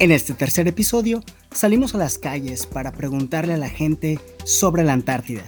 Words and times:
En 0.00 0.12
este 0.12 0.32
tercer 0.32 0.68
episodio 0.68 1.24
salimos 1.50 1.92
a 1.92 1.98
las 1.98 2.18
calles 2.18 2.66
para 2.66 2.92
preguntarle 2.92 3.54
a 3.54 3.56
la 3.58 3.68
gente 3.68 4.20
sobre 4.44 4.84
la 4.84 4.92
Antártida. 4.92 5.42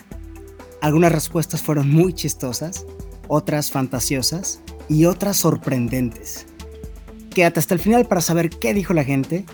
Algunas 0.80 1.12
respuestas 1.12 1.62
fueron 1.62 1.88
muy 1.88 2.14
chistosas, 2.14 2.84
otras 3.28 3.70
fantasiosas 3.70 4.60
y 4.88 5.04
otras 5.04 5.36
sorprendentes. 5.36 6.46
Quédate 7.32 7.60
hasta 7.60 7.74
el 7.74 7.80
final 7.80 8.06
para 8.06 8.20
saber 8.20 8.50
qué 8.50 8.74
dijo 8.74 8.92
la 8.92 9.04
gente 9.04 9.44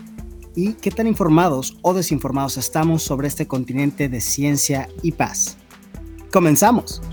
y 0.55 0.73
qué 0.73 0.89
tan 0.89 1.05
informados 1.05 1.77
o 1.83 1.93
desinformados 1.93 2.57
estamos 2.57 3.03
sobre 3.03 3.27
este 3.27 3.45
continente 3.45 4.09
de 4.09 4.19
ciencia 4.19 4.89
y 5.03 5.11
paz. 5.11 5.57
¡Comenzamos! 6.31 7.03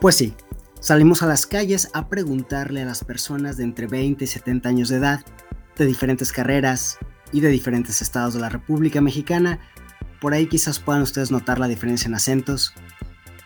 Pues 0.00 0.16
sí, 0.16 0.34
Salimos 0.80 1.22
a 1.22 1.26
las 1.26 1.46
calles 1.46 1.90
a 1.94 2.08
preguntarle 2.08 2.82
a 2.82 2.86
las 2.86 3.02
personas 3.02 3.56
de 3.56 3.64
entre 3.64 3.86
20 3.86 4.22
y 4.22 4.26
70 4.26 4.68
años 4.68 4.88
de 4.88 4.96
edad, 4.96 5.24
de 5.76 5.86
diferentes 5.86 6.32
carreras 6.32 6.98
y 7.32 7.40
de 7.40 7.48
diferentes 7.48 8.02
estados 8.02 8.34
de 8.34 8.40
la 8.40 8.48
República 8.48 9.00
Mexicana. 9.00 9.58
Por 10.20 10.34
ahí 10.34 10.46
quizás 10.46 10.78
puedan 10.78 11.02
ustedes 11.02 11.30
notar 11.30 11.58
la 11.58 11.68
diferencia 11.68 12.08
en 12.08 12.14
acentos. 12.14 12.72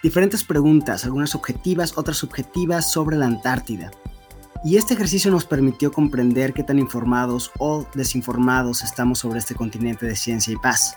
Diferentes 0.02 0.45
preguntas, 0.45 1.05
algunas 1.05 1.35
objetivas, 1.35 1.97
otras 1.97 2.19
subjetivas 2.19 2.91
sobre 2.91 3.16
la 3.16 3.27
Antártida. 3.27 3.91
Y 4.62 4.77
este 4.77 4.95
ejercicio 4.95 5.30
nos 5.30 5.47
permitió 5.47 5.91
comprender 5.91 6.52
qué 6.52 6.62
tan 6.62 6.79
informados 6.79 7.51
o 7.59 7.87
desinformados 7.95 8.83
estamos 8.83 9.21
sobre 9.21 9.38
este 9.38 9.55
continente 9.55 10.05
de 10.05 10.16
ciencia 10.16 10.52
y 10.52 10.57
paz. 10.57 10.97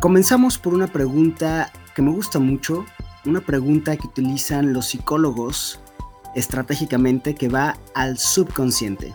Comenzamos 0.00 0.58
por 0.58 0.74
una 0.74 0.86
pregunta 0.86 1.72
que 1.94 2.02
me 2.02 2.10
gusta 2.10 2.38
mucho 2.38 2.84
una 3.26 3.40
pregunta 3.40 3.96
que 3.96 4.06
utilizan 4.06 4.72
los 4.72 4.86
psicólogos 4.86 5.80
estratégicamente 6.34 7.34
que 7.34 7.48
va 7.48 7.76
al 7.94 8.18
subconsciente. 8.18 9.14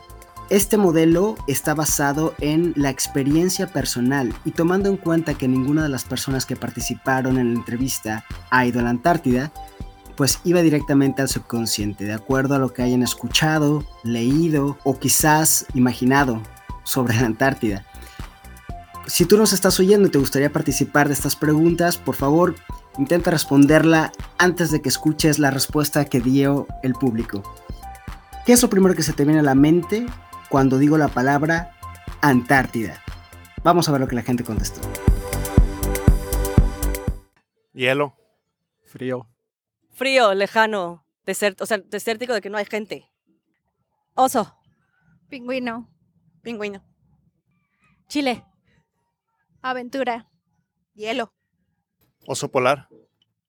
Este 0.50 0.78
modelo 0.78 1.36
está 1.46 1.76
basado 1.76 2.34
en 2.40 2.74
la 2.76 2.90
experiencia 2.90 3.68
personal 3.68 4.34
y 4.46 4.52
tomando 4.52 4.90
en 4.90 4.98
cuenta 4.98 5.36
que 5.36 5.48
ninguna 5.48 5.84
de 5.84 5.90
las 5.90 6.06
personas 6.06 6.48
que 6.48 6.56
participaron 6.56 7.38
en 7.38 7.54
la 7.54 7.60
entrevista 7.60 8.26
ha 8.50 8.66
ido 8.66 8.80
a 8.80 8.84
la 8.84 8.90
Antártida, 8.90 9.52
pues 10.18 10.40
iba 10.44 10.62
directamente 10.64 11.22
al 11.22 11.30
subconsciente, 11.30 12.06
de 12.06 12.14
acuerdo 12.14 12.56
a 12.56 12.60
lo 12.60 12.74
que 12.74 12.82
hayan 12.82 13.04
escuchado, 13.04 13.86
leído 14.04 14.78
o 14.84 14.98
quizás 14.98 15.68
imaginado 15.76 16.42
sobre 16.84 17.16
la 17.16 17.28
Antártida. 17.28 17.86
Si 19.06 19.26
tú 19.26 19.38
nos 19.38 19.54
estás 19.54 19.80
oyendo 19.80 20.08
y 20.08 20.12
te 20.12 20.18
gustaría 20.18 20.52
participar 20.52 21.08
de 21.08 21.14
estas 21.14 21.36
preguntas, 21.36 21.98
por 21.98 22.16
favor, 22.16 22.56
Intenta 23.00 23.32
responderla 23.32 24.12
antes 24.38 24.72
de 24.72 24.82
que 24.82 24.90
escuches 24.90 25.40
la 25.40 25.52
respuesta 25.52 26.04
que 26.04 26.20
dio 26.20 26.68
el 26.84 26.92
público. 26.92 27.42
¿Qué 28.46 28.52
es 28.52 28.62
lo 28.62 28.70
primero 28.70 28.94
que 28.94 29.04
se 29.04 29.14
te 29.14 29.24
viene 29.24 29.40
a 29.40 29.44
la 29.44 29.56
mente 29.56 30.06
cuando 30.50 30.78
digo 30.78 30.98
la 30.98 31.08
palabra 31.08 31.72
Antártida? 32.20 33.02
Vamos 33.64 33.88
a 33.88 33.94
ver 33.94 34.02
lo 34.02 34.08
que 34.10 34.18
la 34.18 34.22
gente 34.22 34.44
contestó. 34.44 34.82
Hielo. 37.72 38.18
Frío. 38.84 39.30
Frío, 39.92 40.34
lejano, 40.34 41.06
desert, 41.26 41.62
o 41.62 41.66
sea, 41.66 41.78
desértico 41.78 42.34
de 42.34 42.42
que 42.42 42.50
no 42.50 42.58
hay 42.58 42.66
gente. 42.66 43.10
Oso. 44.14 44.58
Pingüino. 45.30 45.90
Pingüino. 46.42 46.84
Chile. 48.10 48.44
Aventura. 49.62 50.28
Hielo. 50.96 51.32
Oso 52.28 52.52
polar. 52.52 52.89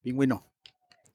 Pingüino. 0.03 0.45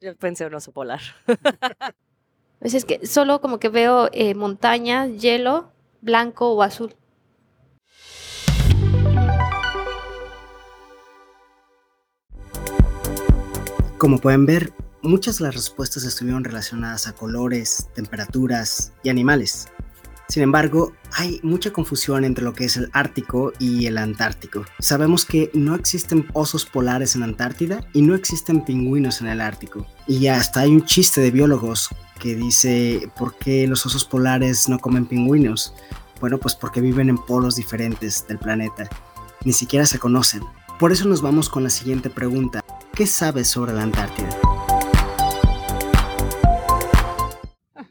Yo 0.01 0.15
pensé 0.15 0.45
en 0.45 0.53
oso 0.53 0.71
polar. 0.71 1.01
pues 2.59 2.73
es 2.73 2.85
que 2.85 3.05
solo 3.05 3.41
como 3.41 3.59
que 3.59 3.69
veo 3.69 4.09
eh, 4.11 4.35
montañas, 4.35 5.09
hielo, 5.19 5.71
blanco 6.01 6.51
o 6.51 6.61
azul. 6.61 6.95
Como 13.97 14.19
pueden 14.19 14.45
ver, 14.45 14.73
muchas 15.01 15.39
de 15.39 15.45
las 15.45 15.55
respuestas 15.55 16.03
estuvieron 16.03 16.43
relacionadas 16.43 17.07
a 17.07 17.13
colores, 17.13 17.89
temperaturas 17.95 18.93
y 19.03 19.09
animales. 19.09 19.69
Sin 20.27 20.41
embargo, 20.41 20.93
hay 21.11 21.39
mucha 21.43 21.71
confusión 21.71 22.25
entre 22.25 22.43
lo 22.43 22.53
que 22.53 22.65
es 22.65 22.77
el 22.77 22.89
Ártico 22.93 23.53
y 23.59 23.85
el 23.85 23.97
Antártico. 23.97 24.65
Sabemos 24.79 25.23
que 25.23 25.51
no 25.53 25.75
existen 25.75 26.27
osos 26.33 26.65
polares 26.65 27.15
en 27.15 27.23
Antártida 27.23 27.85
y 27.93 28.01
no 28.01 28.15
existen 28.15 28.65
pingüinos 28.65 29.21
en 29.21 29.27
el 29.27 29.39
Ártico. 29.39 29.85
Y 30.07 30.27
hasta 30.27 30.61
hay 30.61 30.71
un 30.71 30.83
chiste 30.85 31.21
de 31.21 31.31
biólogos 31.31 31.89
que 32.19 32.35
dice, 32.35 33.09
¿por 33.17 33.37
qué 33.37 33.67
los 33.67 33.85
osos 33.85 34.03
polares 34.03 34.67
no 34.67 34.79
comen 34.79 35.05
pingüinos? 35.05 35.73
Bueno, 36.19 36.39
pues 36.39 36.55
porque 36.55 36.81
viven 36.81 37.09
en 37.09 37.17
polos 37.17 37.55
diferentes 37.55 38.27
del 38.27 38.39
planeta. 38.39 38.89
Ni 39.43 39.53
siquiera 39.53 39.85
se 39.85 39.99
conocen. 39.99 40.41
Por 40.79 40.91
eso 40.91 41.07
nos 41.07 41.21
vamos 41.21 41.49
con 41.49 41.63
la 41.63 41.69
siguiente 41.69 42.09
pregunta. 42.09 42.61
¿Qué 42.93 43.05
sabes 43.05 43.47
sobre 43.47 43.73
la 43.73 43.83
Antártida? 43.83 44.29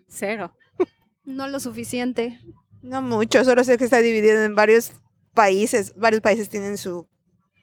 Cero. 0.08 0.52
No 1.24 1.48
lo 1.48 1.60
suficiente. 1.60 2.40
No 2.82 3.00
mucho, 3.00 3.44
solo 3.44 3.64
sé 3.64 3.78
que 3.78 3.84
está 3.84 3.98
dividido 3.98 4.42
en 4.42 4.54
varios 4.54 4.92
países. 5.32 5.94
Varios 5.96 6.20
países 6.20 6.48
tienen 6.48 6.76
su 6.76 7.06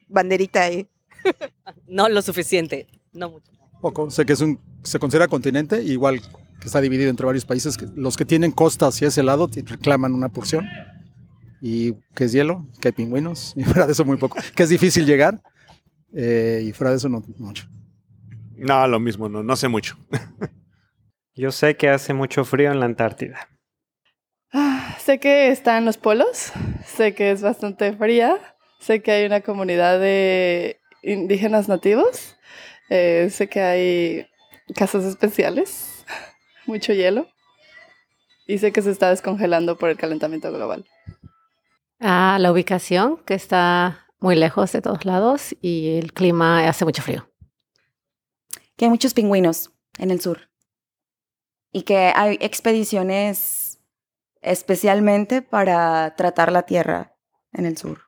banderita 0.08 0.64
ahí. 0.64 0.90
no 1.88 2.10
lo 2.10 2.22
suficiente, 2.22 2.88
no 3.14 3.30
mucho. 3.30 3.52
Poco, 3.82 4.10
sé 4.10 4.26
que 4.26 4.34
es 4.34 4.42
un, 4.42 4.60
se 4.84 5.00
considera 5.00 5.28
continente, 5.28 5.84
igual 5.84 6.22
que 6.60 6.68
está 6.68 6.82
dividido 6.82 7.10
entre 7.10 7.26
varios 7.26 7.46
países. 7.46 7.78
los 7.96 8.18
que 8.18 8.26
tienen 8.26 8.52
costa 8.52 8.88
hacia 8.88 9.08
ese 9.08 9.24
lado 9.24 9.50
reclaman 9.66 10.14
una 10.14 10.30
porción. 10.30 10.68
Y 11.62 11.94
que 12.16 12.24
es 12.26 12.32
hielo, 12.32 12.68
que 12.80 12.88
hay 12.88 12.92
pingüinos, 12.92 13.54
y 13.58 13.64
fuera 13.64 13.86
de 13.86 13.94
eso 13.94 14.06
muy 14.06 14.18
poco. 14.18 14.38
Que 14.56 14.64
es 14.64 14.70
difícil 14.70 15.06
llegar, 15.06 15.42
eh, 16.14 16.64
y 16.66 16.72
fuera 16.72 16.92
de 16.92 16.98
eso 16.98 17.10
no 17.10 17.24
mucho. 17.38 17.68
No, 18.56 18.88
lo 18.88 19.00
mismo, 19.00 19.30
no, 19.30 19.44
no 19.44 19.56
sé 19.56 19.68
mucho. 19.68 19.98
Yo 21.34 21.52
sé 21.52 21.78
que 21.78 21.88
hace 21.88 22.14
mucho 22.14 22.44
frío 22.44 22.72
en 22.72 22.80
la 22.82 22.86
Antártida. 22.86 23.48
Ah, 24.52 24.98
sé 25.00 25.20
que 25.20 25.50
está 25.50 25.78
en 25.78 25.86
los 25.86 25.98
polos, 25.98 26.52
sé 26.86 27.16
que 27.16 27.32
es 27.32 27.42
bastante 27.42 27.94
fría, 27.94 28.38
sé 28.80 29.02
que 29.02 29.12
hay 29.12 29.26
una 29.26 29.40
comunidad 29.40 29.98
de 29.98 30.82
indígenas 31.04 31.70
nativos, 31.70 32.36
eh, 32.90 33.30
sé 33.32 33.48
que 33.48 33.62
hay 33.62 34.28
casas 34.76 35.06
especiales, 35.06 36.06
mucho 36.66 36.92
hielo 36.92 37.28
y 38.46 38.58
sé 38.58 38.74
que 38.74 38.82
se 38.82 38.92
está 38.92 39.10
descongelando 39.10 39.78
por 39.78 39.90
el 39.90 39.98
calentamiento 39.98 40.52
global. 40.52 40.86
Ah, 42.02 42.38
la 42.42 42.52
ubicación, 42.52 43.24
que 43.26 43.36
está 43.36 44.06
muy 44.20 44.36
lejos 44.36 44.74
de 44.74 44.82
todos 44.82 45.06
lados 45.06 45.56
y 45.62 45.98
el 45.98 46.12
clima 46.12 46.68
hace 46.68 46.84
mucho 46.84 47.02
frío. 47.02 47.32
Que 48.76 48.86
hay 48.86 48.90
muchos 48.90 49.14
pingüinos 49.14 49.72
en 49.98 50.12
el 50.12 50.20
sur 50.20 50.51
y 51.72 51.84
que 51.84 52.12
hay 52.16 52.38
expediciones 52.42 53.80
especialmente 54.42 55.42
para 55.42 56.16
tratar 56.16 56.52
la 56.52 56.64
tierra 56.64 57.16
en 57.54 57.66
el 57.66 57.78
sur. 57.78 58.02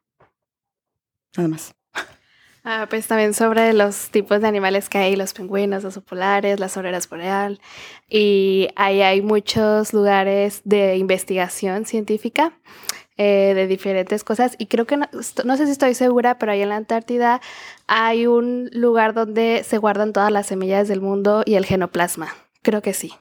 Nada 1.38 1.50
más. 1.50 1.76
Ah, 2.66 2.88
pues 2.90 3.08
también 3.08 3.34
sobre 3.34 3.74
los 3.74 4.10
tipos 4.10 4.40
de 4.40 4.48
animales 4.48 4.88
que 4.88 4.98
hay, 4.98 5.18
los 5.18 5.34
pingüinos, 5.34 5.84
los 5.84 5.98
polares, 5.98 6.62
las 6.62 6.78
auroras 6.78 7.10
boreal. 7.10 7.60
Y 8.08 8.70
ahí 8.78 9.02
hay 9.02 9.22
muchos 9.22 9.92
lugares 9.92 10.62
de 10.64 10.96
investigación 10.96 11.86
científica 11.86 12.54
eh, 13.18 13.52
de 13.54 13.68
diferentes 13.68 14.24
cosas. 14.24 14.56
Y 14.58 14.68
creo 14.68 14.88
que, 14.88 14.96
no, 14.96 15.10
no, 15.44 15.58
sé 15.58 15.66
si 15.66 15.74
estoy 15.74 15.94
segura, 15.94 16.40
pero 16.40 16.54
ahí 16.54 16.62
en 16.62 16.70
la 16.70 16.78
Antártida 16.78 17.42
hay 17.86 18.28
un 18.28 18.70
lugar 18.72 19.14
donde 19.14 19.66
se 19.66 19.78
guardan 19.78 20.14
todas 20.14 20.32
las 20.32 20.48
semillas 20.48 20.88
del 20.88 21.02
mundo 21.02 21.44
y 21.46 21.56
el 21.56 21.66
genoplasma. 21.66 22.34
Creo 22.62 22.82
que 22.82 22.94
sí. 22.94 23.12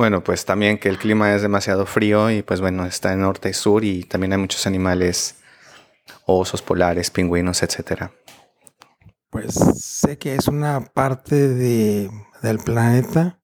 Bueno, 0.00 0.24
pues 0.24 0.46
también 0.46 0.78
que 0.78 0.88
el 0.88 0.96
clima 0.96 1.34
es 1.34 1.42
demasiado 1.42 1.84
frío 1.84 2.30
y 2.30 2.40
pues 2.40 2.62
bueno, 2.62 2.86
está 2.86 3.12
en 3.12 3.20
norte 3.20 3.50
y 3.50 3.52
sur 3.52 3.84
y 3.84 4.04
también 4.04 4.32
hay 4.32 4.38
muchos 4.38 4.66
animales, 4.66 5.34
osos 6.24 6.62
polares, 6.62 7.10
pingüinos, 7.10 7.62
etcétera. 7.62 8.10
Pues 9.28 9.56
sé 9.76 10.16
que 10.16 10.36
es 10.36 10.48
una 10.48 10.80
parte 10.80 11.48
de, 11.48 12.10
del 12.40 12.60
planeta 12.60 13.42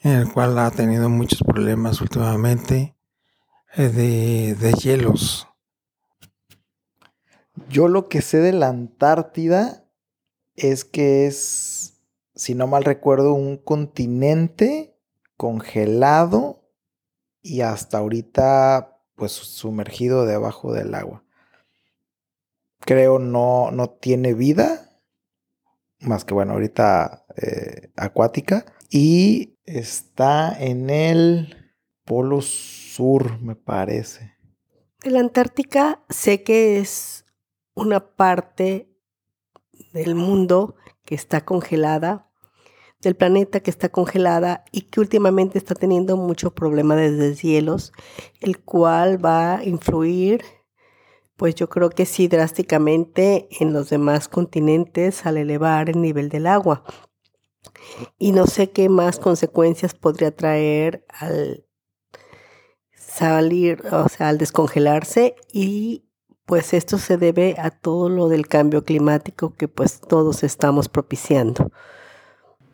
en 0.00 0.12
el 0.12 0.32
cual 0.32 0.58
ha 0.58 0.70
tenido 0.70 1.10
muchos 1.10 1.42
problemas 1.42 2.00
últimamente 2.00 2.96
eh, 3.74 3.90
de, 3.90 4.54
de 4.54 4.72
hielos. 4.72 5.48
Yo 7.68 7.88
lo 7.88 8.08
que 8.08 8.22
sé 8.22 8.38
de 8.38 8.54
la 8.54 8.68
Antártida 8.68 9.84
es 10.56 10.86
que 10.86 11.26
es, 11.26 12.00
si 12.34 12.54
no 12.54 12.66
mal 12.66 12.84
recuerdo, 12.84 13.34
un 13.34 13.58
continente 13.58 14.93
congelado 15.36 16.70
y 17.42 17.60
hasta 17.60 17.98
ahorita 17.98 19.00
pues 19.16 19.32
sumergido 19.32 20.26
debajo 20.26 20.72
del 20.72 20.94
agua. 20.94 21.24
Creo 22.80 23.18
no, 23.18 23.70
no 23.70 23.90
tiene 23.90 24.34
vida 24.34 24.84
más 26.06 26.24
que 26.24 26.34
bueno, 26.34 26.52
ahorita 26.52 27.26
eh, 27.36 27.90
acuática. 27.96 28.64
Y 28.90 29.58
está 29.64 30.56
en 30.58 30.90
el 30.90 31.74
Polo 32.04 32.40
Sur, 32.40 33.40
me 33.40 33.56
parece. 33.56 34.36
La 35.02 35.20
Antártica 35.20 36.04
sé 36.08 36.42
que 36.42 36.78
es 36.78 37.26
una 37.74 38.14
parte 38.14 38.90
del 39.92 40.14
mundo 40.14 40.76
que 41.04 41.14
está 41.14 41.44
congelada, 41.44 42.30
del 43.04 43.14
planeta 43.14 43.60
que 43.60 43.70
está 43.70 43.88
congelada 43.88 44.64
y 44.72 44.82
que 44.82 45.00
últimamente 45.00 45.58
está 45.58 45.74
teniendo 45.74 46.16
mucho 46.16 46.54
problema 46.54 46.96
de 46.96 47.12
deshielos, 47.12 47.92
el 48.40 48.58
cual 48.60 49.24
va 49.24 49.58
a 49.58 49.64
influir, 49.64 50.42
pues 51.36 51.54
yo 51.54 51.68
creo 51.68 51.90
que 51.90 52.06
sí 52.06 52.28
drásticamente 52.28 53.48
en 53.60 53.72
los 53.72 53.90
demás 53.90 54.28
continentes 54.28 55.26
al 55.26 55.36
elevar 55.36 55.90
el 55.90 56.00
nivel 56.00 56.28
del 56.28 56.46
agua. 56.46 56.84
Y 58.18 58.32
no 58.32 58.46
sé 58.46 58.70
qué 58.70 58.88
más 58.88 59.18
consecuencias 59.18 59.94
podría 59.94 60.34
traer 60.34 61.04
al 61.08 61.66
salir, 62.96 63.82
o 63.92 64.08
sea, 64.08 64.28
al 64.28 64.38
descongelarse 64.38 65.36
y 65.52 66.04
pues 66.46 66.74
esto 66.74 66.98
se 66.98 67.16
debe 67.16 67.56
a 67.58 67.70
todo 67.70 68.08
lo 68.08 68.28
del 68.28 68.48
cambio 68.48 68.84
climático 68.84 69.54
que 69.54 69.68
pues 69.68 70.00
todos 70.00 70.42
estamos 70.42 70.88
propiciando. 70.88 71.70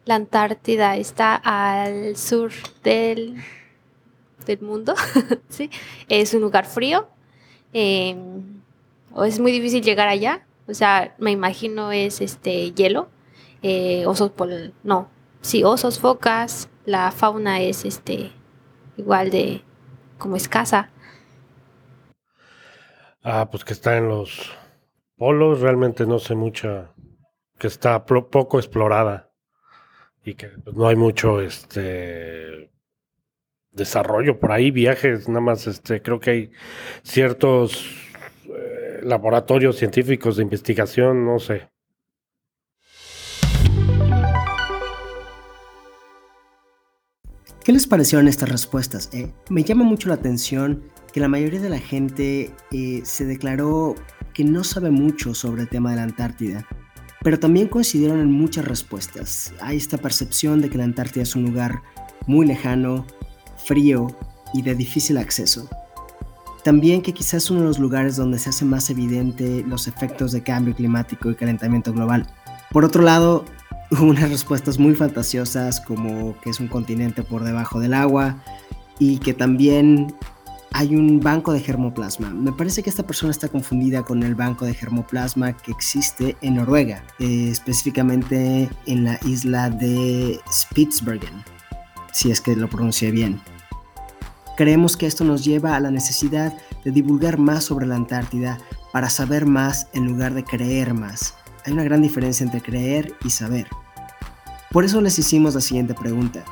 La 0.07 0.15
Antártida 0.15 0.97
está 0.97 1.35
al 1.37 2.17
sur 2.17 2.51
del, 2.83 3.37
del 4.47 4.61
mundo, 4.61 4.95
¿sí? 5.49 5.71
Es 6.09 6.33
un 6.33 6.41
lugar 6.41 6.67
frío, 6.67 7.09
eh, 7.73 8.17
o 9.13 9.25
es 9.25 9.39
muy 9.39 9.53
difícil 9.53 9.83
llegar 9.83 10.09
allá, 10.09 10.47
o 10.67 10.75
sea, 10.75 11.15
me 11.19 11.31
imagino 11.31 11.93
es 11.93 12.21
este 12.21 12.73
hielo, 12.73 13.09
eh, 13.63 14.07
osos 14.07 14.31
pol 14.31 14.73
no, 14.83 15.11
sí, 15.43 15.65
osos, 15.65 15.99
focas, 15.99 16.71
la 16.87 17.11
fauna 17.11 17.61
es 17.61 17.85
este 17.85 18.33
igual 18.97 19.31
de 19.31 19.63
como 20.19 20.37
escasa. 20.37 20.91
Ah, 23.23 23.49
pues 23.51 23.65
que 23.65 23.75
está 23.75 23.99
en 23.99 24.09
los 24.09 24.51
polos, 25.17 25.61
realmente 25.61 26.07
no 26.07 26.19
sé 26.19 26.35
mucha, 26.35 26.95
que 27.59 27.67
está 27.67 28.07
poco 28.07 28.59
explorada 28.59 29.30
y 30.25 30.35
que 30.35 30.49
pues, 30.49 30.77
no 30.77 30.89
hay 30.89 30.97
mucho 30.97 31.41
este 31.41 32.71
desarrollo 33.73 34.39
por 34.39 34.53
ahí, 34.53 34.71
viajes, 34.71 35.29
nada 35.29 35.41
más 35.41 35.67
este 35.67 36.03
creo 36.03 36.21
que 36.21 36.31
hay 36.31 36.51
ciertos 37.03 37.87
eh, 38.47 39.01
laboratorios 39.03 39.77
científicos 39.77 40.37
de 40.37 40.43
investigación, 40.43 41.25
no 41.25 41.39
sé. 41.39 41.69
¿Qué 47.65 47.73
les 47.73 47.87
parecieron 47.87 48.27
estas 48.27 48.49
respuestas? 48.49 49.11
Eh? 49.13 49.31
Me 49.51 49.63
llama 49.63 49.85
mucho 49.85 50.09
la 50.09 50.15
atención 50.15 50.83
que 51.13 51.21
la 51.21 51.29
mayoría 51.29 51.61
de 51.61 51.69
la 51.69 51.79
gente 51.79 52.51
eh, 52.73 53.03
se 53.05 53.27
declaró 53.27 53.95
que 54.33 54.45
no 54.45 54.65
sabe 54.65 54.91
mucho 54.91 55.35
sobre 55.35 55.63
el 55.63 55.69
tema 55.69 55.91
de 55.91 55.97
la 55.97 56.05
Antártida, 56.05 56.67
pero 57.23 57.39
también 57.39 57.69
coincidieron 57.69 58.21
en 58.21 58.33
muchas 58.33 58.65
respuestas. 58.65 59.53
Hay 59.61 59.77
esta 59.77 59.99
percepción 59.99 60.61
de 60.61 60.71
que 60.71 60.79
la 60.79 60.85
Antártida 60.85 61.23
es 61.23 61.37
un 61.37 61.45
lugar 61.45 61.83
muy 62.27 62.47
lejano, 62.47 63.07
frío 63.57 64.17
y 64.55 64.63
de 64.63 64.75
difícil 64.75 65.19
acceso. 65.19 65.69
También 66.65 67.03
que 67.03 67.13
quizás 67.13 67.51
uno 67.51 67.61
de 67.61 67.67
los 67.67 67.79
lugares 67.79 68.17
donde 68.17 68.39
se 68.39 68.51
hace 68.51 68.65
más 68.65 68.91
evidente 68.91 69.65
los 69.67 69.89
efectos 69.89 70.33
de 70.33 70.43
cambio 70.43 70.75
climático 70.75 71.31
y 71.31 71.35
calentamiento 71.35 71.93
global. 71.93 72.27
Por 72.71 72.85
otro 72.85 73.03
lado, 73.03 73.45
hubo 73.91 74.05
unas 74.05 74.31
respuestas 74.31 74.79
muy 74.79 74.95
fantasiosas 74.95 75.81
como 75.81 76.39
que 76.41 76.51
es 76.51 76.61
un 76.61 76.69
continente 76.69 77.23
por 77.23 77.45
debajo 77.45 77.81
del 77.81 77.95
agua 77.95 78.43
y 78.99 79.19
que 79.19 79.35
también 79.35 80.15
hay 80.81 80.95
un 80.95 81.21
banco 81.21 81.53
de 81.53 81.61
germoplasma. 81.61 82.31
Me 82.31 82.53
parece 82.53 82.83
que 82.83 82.89
esta 82.89 83.07
persona 83.07 83.31
está 83.31 83.49
confundida 83.49 84.03
con 84.03 84.23
el 84.23 84.35
banco 84.35 84.65
de 84.65 84.73
germoplasma 84.73 85.53
que 85.53 85.73
existe 85.73 86.39
en 86.41 86.55
Noruega, 86.55 87.05
eh, 87.19 87.49
específicamente 87.51 88.71
en 88.87 89.05
la 89.05 89.21
isla 89.27 89.69
de 89.69 90.41
Spitsbergen, 90.51 91.45
si 92.15 92.31
es 92.31 92.41
que 92.41 92.57
lo 92.57 92.67
pronuncié 92.71 93.11
bien. 93.11 93.43
Creemos 94.57 94.97
que 94.97 95.05
esto 95.05 95.23
nos 95.23 95.45
lleva 95.45 95.77
a 95.77 95.81
la 95.81 95.91
necesidad 95.91 96.57
de 96.83 96.91
divulgar 96.91 97.37
más 97.37 97.65
sobre 97.65 97.87
la 97.87 97.97
Antártida 97.97 98.57
para 98.91 99.11
saber 99.11 99.45
más 99.45 99.89
en 99.93 100.07
lugar 100.07 100.33
de 100.33 100.45
creer 100.45 100.95
más. 100.95 101.35
Hay 101.67 101.75
una 101.75 101.85
gran 101.85 102.01
diferencia 102.01 102.43
entre 102.43 102.63
creer 102.63 103.13
y 103.23 103.29
saber. 103.29 103.67
Por 104.71 104.87
eso 104.87 105.03
les 105.03 105.19
hicimos 105.19 105.55
la 105.55 105.61
siguiente 105.61 105.93
pregunta. 105.93 106.43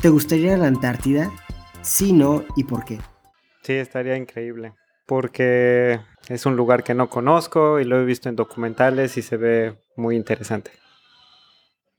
¿Te 0.00 0.10
gustaría 0.10 0.56
la 0.56 0.68
Antártida? 0.68 1.28
Sí, 1.82 2.12
no 2.12 2.44
y 2.54 2.62
por 2.62 2.84
qué. 2.84 3.00
Sí, 3.68 3.74
estaría 3.74 4.16
increíble. 4.16 4.72
Porque 5.04 6.00
es 6.30 6.46
un 6.46 6.56
lugar 6.56 6.82
que 6.82 6.94
no 6.94 7.10
conozco 7.10 7.78
y 7.78 7.84
lo 7.84 8.00
he 8.00 8.04
visto 8.06 8.30
en 8.30 8.34
documentales 8.34 9.18
y 9.18 9.20
se 9.20 9.36
ve 9.36 9.76
muy 9.94 10.16
interesante. 10.16 10.70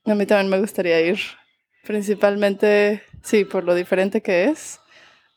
A 0.04 0.16
mí 0.16 0.26
también 0.26 0.50
me 0.50 0.60
gustaría 0.60 1.00
ir. 1.00 1.20
Principalmente, 1.84 3.04
sí, 3.22 3.46
por 3.46 3.66
lo 3.66 3.76
diferente 3.76 4.22
que 4.22 4.46
es, 4.46 4.80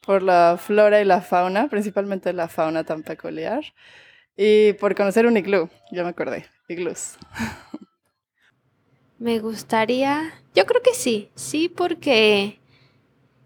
por 0.00 0.22
la 0.22 0.56
flora 0.58 1.02
y 1.02 1.04
la 1.04 1.20
fauna, 1.20 1.68
principalmente 1.68 2.32
la 2.32 2.48
fauna 2.48 2.82
tan 2.82 3.02
peculiar, 3.02 3.62
y 4.34 4.72
por 4.72 4.94
conocer 4.94 5.26
un 5.26 5.36
iglú. 5.36 5.68
Ya 5.90 6.02
me 6.02 6.08
acordé, 6.08 6.46
iglús. 6.66 7.18
Me 9.18 9.38
gustaría, 9.38 10.32
yo 10.54 10.64
creo 10.64 10.80
que 10.80 10.94
sí, 10.94 11.30
sí, 11.34 11.68
porque 11.68 12.58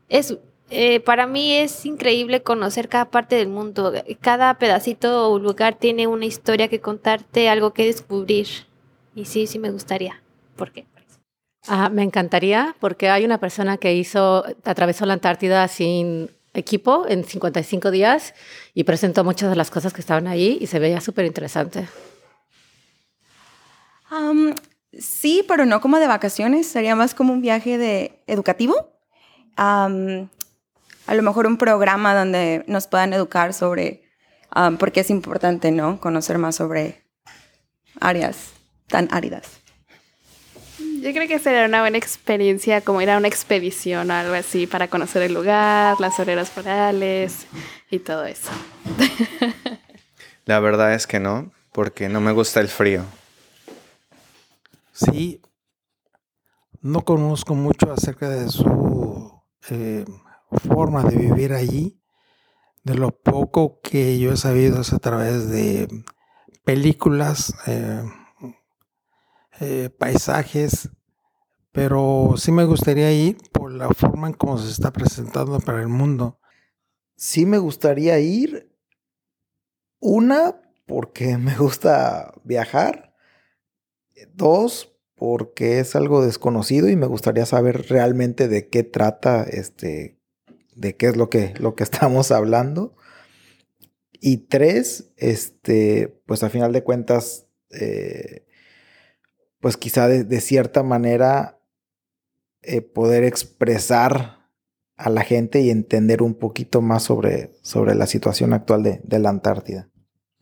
es 0.08 0.38
eh, 0.70 1.00
para 1.00 1.26
mí 1.26 1.54
es 1.54 1.86
increíble 1.86 2.42
conocer 2.42 2.88
cada 2.88 3.10
parte 3.10 3.36
del 3.36 3.48
mundo. 3.48 3.92
Cada 4.20 4.54
pedacito 4.54 5.30
o 5.30 5.38
lugar 5.38 5.76
tiene 5.78 6.06
una 6.06 6.26
historia 6.26 6.68
que 6.68 6.80
contarte, 6.80 7.48
algo 7.48 7.72
que 7.72 7.86
descubrir. 7.86 8.48
Y 9.14 9.26
sí, 9.26 9.46
sí 9.46 9.58
me 9.58 9.70
gustaría. 9.70 10.22
¿Por 10.56 10.72
qué? 10.72 10.86
Ah, 11.68 11.88
me 11.88 12.02
encantaría 12.02 12.76
porque 12.80 13.08
hay 13.08 13.24
una 13.24 13.38
persona 13.38 13.76
que 13.76 13.94
hizo, 13.94 14.44
atravesó 14.64 15.06
la 15.06 15.14
Antártida 15.14 15.66
sin 15.68 16.30
equipo 16.54 17.06
en 17.08 17.24
55 17.24 17.90
días 17.90 18.34
y 18.72 18.84
presentó 18.84 19.24
muchas 19.24 19.50
de 19.50 19.56
las 19.56 19.70
cosas 19.70 19.92
que 19.92 20.00
estaban 20.00 20.26
ahí 20.26 20.58
y 20.60 20.66
se 20.66 20.78
veía 20.78 21.00
súper 21.00 21.26
interesante. 21.26 21.88
sí, 24.92 25.44
pero 25.46 25.66
no 25.66 25.80
como 25.80 25.98
de 25.98 26.06
vacaciones, 26.06 26.66
sería 26.66 26.96
más 26.96 27.14
como 27.14 27.32
un 27.32 27.42
viaje 27.42 27.78
de 27.78 28.22
educativo 28.26 28.92
a 31.06 31.14
lo 31.14 31.22
mejor 31.22 31.46
un 31.46 31.56
programa 31.56 32.14
donde 32.14 32.64
nos 32.66 32.86
puedan 32.86 33.12
educar 33.12 33.52
sobre 33.52 34.02
um, 34.54 34.76
por 34.76 34.92
qué 34.92 35.00
es 35.00 35.10
importante, 35.10 35.70
¿no? 35.70 36.00
Conocer 36.00 36.38
más 36.38 36.56
sobre 36.56 37.04
áreas 38.00 38.52
tan 38.88 39.08
áridas. 39.10 39.60
Yo 40.78 41.12
creo 41.12 41.28
que 41.28 41.38
sería 41.38 41.66
una 41.66 41.80
buena 41.80 41.98
experiencia 41.98 42.80
como 42.80 43.00
ir 43.00 43.10
a 43.10 43.18
una 43.18 43.28
expedición 43.28 44.10
o 44.10 44.14
algo 44.14 44.34
así 44.34 44.66
para 44.66 44.88
conocer 44.88 45.22
el 45.22 45.34
lugar, 45.34 46.00
las 46.00 46.18
auroras 46.18 46.52
boreales 46.54 47.46
y 47.90 47.98
todo 48.00 48.24
eso. 48.24 48.50
La 50.44 50.60
verdad 50.60 50.94
es 50.94 51.06
que 51.06 51.20
no, 51.20 51.52
porque 51.72 52.08
no 52.08 52.20
me 52.20 52.32
gusta 52.32 52.60
el 52.60 52.68
frío. 52.68 53.04
Sí, 54.92 55.40
no 56.80 57.04
conozco 57.04 57.54
mucho 57.54 57.92
acerca 57.92 58.28
de 58.28 58.48
su 58.48 59.32
eh, 59.70 60.04
forma 60.50 61.02
de 61.04 61.16
vivir 61.16 61.52
allí, 61.52 62.00
de 62.84 62.94
lo 62.94 63.10
poco 63.10 63.80
que 63.80 64.18
yo 64.18 64.32
he 64.32 64.36
sabido 64.36 64.80
es 64.80 64.92
a 64.92 64.98
través 64.98 65.48
de 65.48 65.88
películas, 66.64 67.54
eh, 67.66 68.02
eh, 69.60 69.90
paisajes, 69.90 70.90
pero 71.72 72.34
sí 72.36 72.52
me 72.52 72.64
gustaría 72.64 73.12
ir 73.12 73.38
por 73.52 73.72
la 73.72 73.88
forma 73.90 74.28
en 74.28 74.34
cómo 74.34 74.58
se 74.58 74.70
está 74.70 74.92
presentando 74.92 75.58
para 75.60 75.80
el 75.80 75.88
mundo. 75.88 76.40
Sí 77.16 77.46
me 77.46 77.58
gustaría 77.58 78.18
ir, 78.18 78.72
una, 79.98 80.60
porque 80.86 81.38
me 81.38 81.56
gusta 81.56 82.34
viajar, 82.44 83.14
dos, 84.34 84.96
porque 85.14 85.80
es 85.80 85.96
algo 85.96 86.24
desconocido 86.24 86.88
y 86.88 86.96
me 86.96 87.06
gustaría 87.06 87.46
saber 87.46 87.86
realmente 87.88 88.48
de 88.48 88.68
qué 88.68 88.82
trata 88.82 89.42
este 89.44 90.15
de 90.76 90.94
qué 90.94 91.06
es 91.06 91.16
lo 91.16 91.28
que, 91.28 91.54
lo 91.58 91.74
que 91.74 91.82
estamos 91.84 92.30
hablando. 92.30 92.94
Y 94.12 94.48
tres, 94.48 95.12
este, 95.16 96.22
pues 96.26 96.42
a 96.42 96.50
final 96.50 96.72
de 96.72 96.84
cuentas, 96.84 97.46
eh, 97.70 98.46
pues 99.60 99.76
quizá 99.76 100.08
de, 100.08 100.40
cierta 100.40 100.82
manera 100.82 101.58
eh, 102.62 102.80
poder 102.80 103.24
expresar 103.24 104.48
a 104.96 105.10
la 105.10 105.22
gente 105.22 105.60
y 105.60 105.70
entender 105.70 106.22
un 106.22 106.34
poquito 106.34 106.80
más 106.80 107.02
sobre, 107.02 107.52
sobre 107.62 107.94
la 107.94 108.06
situación 108.06 108.54
actual 108.54 108.82
de, 108.82 109.00
de 109.04 109.18
la 109.18 109.28
Antártida. 109.28 109.90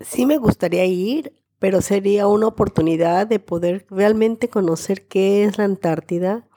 Sí 0.01 0.27
me 0.27 0.39
gustaría 0.39 0.85
ir, 0.85 1.35
pero 1.59 1.81
sería 1.81 2.29
una 2.29 2.47
oportunidad 2.47 3.27
de 3.27 3.41
poder 3.41 3.87
realmente 3.91 4.49
conocer 4.49 5.09
qué 5.09 5.45
es 5.45 5.59
la 5.59 5.65
Antártida, 5.65 6.49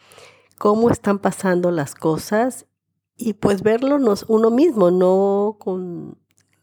cómo 0.60 0.92
están 0.92 1.20
pasando 1.20 1.72
las 1.72 1.96
cosas 1.96 2.68
y 3.18 3.34
pues 3.34 3.64
verlo 3.64 3.98
nos- 4.00 4.26
uno 4.28 4.50
mismo, 4.52 4.92
no 4.92 5.58
con 5.60 6.18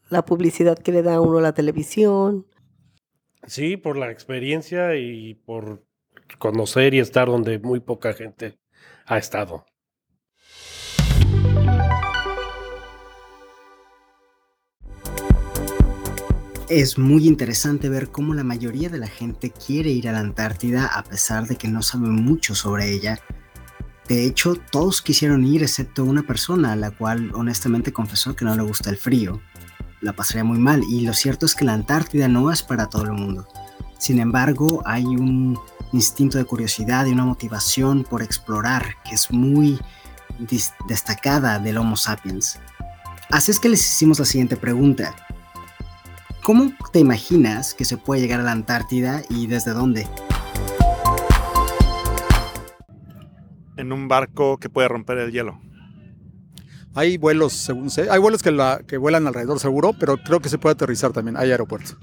la 0.09 0.25
publicidad 0.25 0.79
que 0.79 0.93
le 0.93 1.03
da 1.03 1.17
a 1.17 1.21
uno 1.21 1.39
a 1.39 1.43
la 1.43 1.55
televisión. 1.55 2.47
Sí, 3.47 3.77
por 3.77 3.97
la 3.99 4.11
experiencia 4.11 4.97
y 4.97 5.35
por 5.35 5.85
conocer 6.39 6.95
y 6.95 7.01
estar 7.01 7.27
donde 7.29 7.59
muy 7.59 7.81
poca 7.81 8.15
gente 8.15 8.59
ha 9.07 9.19
estado. 9.19 9.67
Es 16.69 16.99
muy 16.99 17.29
interesante 17.29 17.89
ver 17.89 18.09
cómo 18.09 18.35
la 18.35 18.43
mayoría 18.43 18.89
de 18.89 18.99
la 18.99 19.07
gente 19.07 19.51
quiere 19.51 19.91
ir 19.91 20.09
a 20.09 20.13
la 20.13 20.21
Antártida 20.21 20.87
a 20.87 21.03
pesar 21.05 21.47
de 21.47 21.57
que 21.57 21.69
no 21.69 21.83
sabe 21.83 22.09
mucho 22.09 22.55
sobre 22.55 22.91
ella. 22.91 23.19
De 24.09 24.27
hecho, 24.27 24.57
todos 24.71 25.01
quisieron 25.01 25.47
ir 25.47 25.63
excepto 25.63 26.05
una 26.05 26.23
persona, 26.23 26.73
a 26.73 26.77
la 26.77 26.91
cual 26.91 27.31
honestamente 27.35 27.93
confesó 27.93 28.37
que 28.37 28.45
no 28.45 28.55
le 28.55 28.63
gusta 28.63 28.91
el 28.91 28.99
frío. 28.99 29.41
La 30.01 30.13
pasaría 30.13 30.45
muy 30.45 30.59
mal 30.59 30.83
y 30.91 31.01
lo 31.01 31.15
cierto 31.15 31.47
es 31.47 31.55
que 31.55 31.65
la 31.65 31.73
Antártida 31.73 32.29
no 32.29 32.51
es 32.53 32.63
para 32.63 32.87
todo 32.89 33.05
el 33.05 33.13
mundo. 33.13 33.49
Sin 33.99 34.19
embargo, 34.19 34.83
hay 34.85 35.05
un 35.07 35.59
instinto 35.93 36.37
de 36.37 36.45
curiosidad 36.45 37.07
y 37.07 37.13
una 37.13 37.25
motivación 37.25 38.05
por 38.05 38.23
explorar 38.23 38.97
que 39.05 39.15
es 39.15 39.31
muy 39.31 39.81
destacada 40.89 41.59
del 41.59 41.79
Homo 41.79 41.97
sapiens. 41.97 42.59
Así 43.31 43.51
es 43.51 43.59
que 43.59 43.71
les 43.71 43.81
hicimos 43.81 44.19
la 44.19 44.27
siguiente 44.27 44.57
pregunta. 44.57 45.15
¿Cómo 46.43 46.73
te 46.93 46.99
imaginas 46.99 47.73
que 47.73 47.87
se 47.87 47.97
puede 47.97 48.21
llegar 48.21 48.41
a 48.41 48.45
la 48.45 48.53
Antártida 48.53 49.23
y 49.31 49.47
desde 49.47 49.73
dónde? 49.73 50.07
En 53.77 53.93
un 53.93 54.09
barco 54.09 54.59
que 54.59 54.69
puede 54.69 54.89
romper 54.89 55.19
el 55.19 55.33
hielo. 55.33 55.61
Hay 56.95 57.17
vuelos, 57.17 57.53
según 57.53 57.91
sé, 57.91 58.09
hay 58.09 58.21
vuelos 58.21 58.43
que, 58.43 58.53
la, 58.53 58.83
que 58.87 58.97
vuelan 58.99 59.27
alrededor 59.27 59.59
seguro, 59.59 59.93
pero 59.99 60.17
creo 60.17 60.41
que 60.41 60.49
se 60.49 60.59
puede 60.59 60.75
aterrizar 60.75 61.13
también. 61.13 61.37
Hay 61.37 61.51
aeropuertos. 61.51 61.97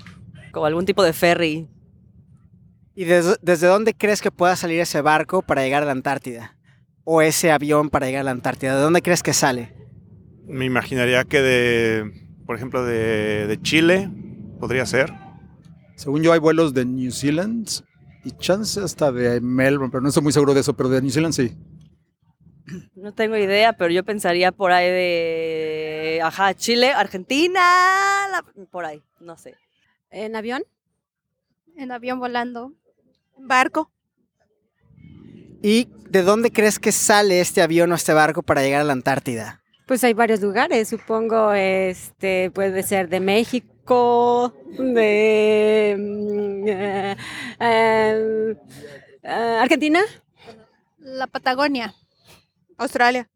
Como 0.51 0.66
algún 0.66 0.86
tipo 0.86 1.01
de 1.04 1.13
ferry. 1.13 1.70
¿Y 2.94 3.06
des- 3.06 3.40
desde 3.42 3.68
dónde 3.68 3.94
crees 3.94 4.22
que 4.22 4.32
pueda 4.32 4.56
salir 4.58 4.82
ese 4.82 5.01
barco 5.01 5.42
para 5.44 5.63
llegar 5.63 5.84
a 5.84 5.86
la 5.86 5.94
Antártida? 5.94 6.58
¿O 7.06 7.22
ese 7.22 7.51
avión 7.51 7.90
para 7.90 8.08
llegar 8.08 8.22
a 8.22 8.24
la 8.25 8.32
Antártida? 8.32 8.75
¿De 8.75 8.82
dónde 8.82 9.01
crees 9.01 9.24
que 9.24 9.32
sale? 9.34 9.74
Me 10.46 10.66
imaginaría 10.66 11.24
que 11.24 11.42
de, 11.42 12.28
por 12.46 12.58
ejemplo, 12.58 12.84
de, 12.84 13.48
de 13.48 13.62
Chile 13.62 14.12
podría 14.60 14.86
ser. 14.86 15.13
Según 15.96 16.22
yo, 16.22 16.34
hay 16.34 16.40
vuelos 16.40 16.74
de 16.74 16.84
New 16.84 17.12
Zealand 17.12 17.70
y 18.24 18.32
chance 18.32 18.80
hasta 18.80 19.12
de 19.12 19.42
Melbourne, 19.42 19.92
pero 19.92 20.01
no 20.01 20.10
estoy 20.10 20.24
muy 20.24 20.34
seguro 20.34 20.54
de 20.54 20.62
eso, 20.62 20.75
pero 20.75 20.90
de 20.90 21.01
New 21.01 21.12
Zealand 21.12 21.34
sí. 21.34 21.56
No 22.96 23.13
tengo 23.13 23.36
idea, 23.36 23.74
pero 23.74 23.92
yo 23.92 24.04
pensaría 24.06 24.51
por 24.51 24.72
ahí 24.72 24.90
de. 24.90 26.20
Ajá, 26.24 26.54
Chile, 26.54 26.92
Argentina, 26.92 27.60
la- 28.32 28.46
por 28.70 28.86
ahí, 28.86 29.01
no 29.20 29.38
sé. 29.38 29.56
¿En 30.10 30.36
avión? 30.36 30.63
En 31.75 31.92
avión 31.92 32.20
volando. 32.20 32.74
Barco. 33.38 33.92
¿Y 35.63 35.90
de 36.10 36.22
dónde 36.24 36.51
crees 36.51 36.80
que 36.80 36.92
sale 36.92 37.42
este 37.42 37.62
avión 37.62 37.92
o 37.92 37.96
este 37.96 38.13
barco 38.13 38.42
para 38.44 38.62
llegar 38.62 38.82
a 38.82 38.86
la 38.86 38.94
Antártida? 38.94 39.62
Pues 39.88 40.04
hay 40.04 40.13
varios 40.13 40.42
lugares, 40.42 40.88
supongo, 40.90 41.51
este 41.54 42.51
puede 42.51 42.82
ser 42.84 43.10
de 43.10 43.20
México, 43.20 43.68
de 44.77 45.95
mm, 46.00 46.67
eh, 46.67 47.17
eh, 47.60 48.55
eh, 49.24 49.57
Argentina. 49.62 50.00
La 51.00 51.27
Patagonia. 51.27 51.93
Australia. 52.77 53.29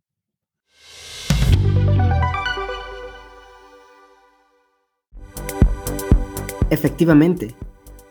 Efectivamente, 6.70 7.56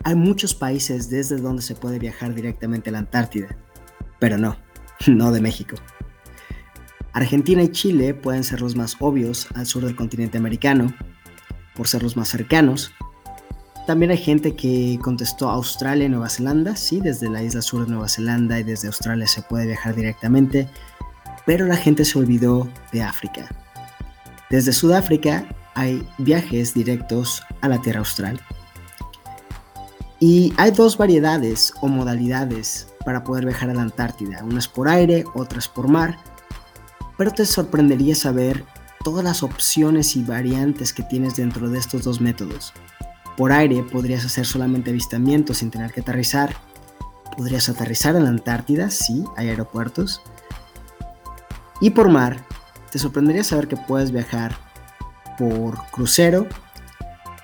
hay 0.05 0.15
muchos 0.15 0.55
países 0.55 1.09
desde 1.11 1.39
donde 1.39 1.63
se 1.63 1.75
puede 1.75 1.99
viajar 1.99 2.35
directamente 2.35 2.91
a 2.91 2.93
la 2.93 2.99
Antártida, 2.99 3.57
pero 4.21 4.39
no, 4.39 4.57
no 5.07 5.33
de 5.33 5.41
México. 5.41 5.77
Argentina 7.13 7.63
y 7.63 7.71
Chile 7.71 8.13
pueden 8.13 8.45
ser 8.45 8.61
los 8.61 8.77
más 8.77 8.97
obvios 9.01 9.49
al 9.55 9.67
sur 9.67 9.85
del 9.85 9.97
continente 9.97 10.39
americano, 10.39 10.93
por 11.77 11.89
ser 11.89 12.03
los 12.03 12.17
más 12.17 12.29
cercanos. 12.29 12.93
También 13.87 14.11
hay 14.11 14.19
gente 14.19 14.57
que 14.57 14.99
contestó 15.03 15.51
Australia 15.51 16.07
y 16.07 16.09
Nueva 16.09 16.31
Zelanda, 16.31 16.75
sí, 16.75 17.01
desde 17.01 17.29
la 17.29 17.43
isla 17.43 17.61
sur 17.61 17.85
de 17.85 17.93
Nueva 17.93 18.09
Zelanda 18.09 18.59
y 18.59 18.63
desde 18.63 18.89
Australia 18.89 19.27
se 19.27 19.43
puede 19.43 19.67
viajar 19.67 19.95
directamente, 19.95 20.69
pero 21.45 21.67
la 21.67 21.77
gente 21.77 22.05
se 22.05 22.19
olvidó 22.19 22.67
de 22.93 23.03
África. 23.03 23.49
Desde 24.49 24.73
Sudáfrica 24.73 25.47
hay 25.75 26.07
viajes 26.19 26.73
directos 26.73 27.43
a 27.61 27.69
la 27.69 27.81
Tierra 27.83 28.01
Austral. 28.01 28.41
Y 30.21 30.55
hay 30.57 30.71
dos 30.71 30.97
variedades 30.97 31.75
o 31.83 31.89
modalidades 31.89 32.89
para 33.05 33.25
poder 33.25 33.45
viajar 33.45 33.69
a 33.69 33.75
la 33.75 33.83
Antártida, 33.83 34.43
unas 34.43 34.69
por 34.69 34.89
aire, 34.89 35.25
otras 35.35 35.69
por 35.69 35.89
mar, 35.89 36.17
pero 37.19 37.31
te 37.31 37.45
sorprendería 37.45 38.15
saber 38.15 38.65
todas 39.05 39.23
las 39.23 39.45
opciones 39.45 40.17
y 40.17 40.25
variantes 40.25 40.93
que 40.93 41.05
tienes 41.05 41.37
dentro 41.37 41.69
de 41.71 41.79
estos 41.79 42.03
dos 42.03 42.21
métodos. 42.21 42.73
Por 43.37 43.53
aire 43.53 43.85
podrías 43.85 44.25
hacer 44.25 44.47
solamente 44.47 44.91
avistamientos 44.91 45.59
sin 45.59 45.71
tener 45.71 45.93
que 45.93 46.01
aterrizar. 46.01 46.57
Podrías 47.37 47.69
aterrizar 47.69 48.17
en 48.17 48.25
la 48.25 48.31
Antártida, 48.31 48.91
sí, 48.91 49.25
hay 49.37 49.49
aeropuertos. 49.49 50.23
Y 51.81 51.91
por 51.91 52.09
mar, 52.09 52.45
te 52.91 52.99
sorprendería 52.99 53.45
saber 53.45 53.69
que 53.69 53.77
puedes 53.77 54.11
viajar 54.11 54.57
por 55.39 55.77
crucero, 55.91 56.47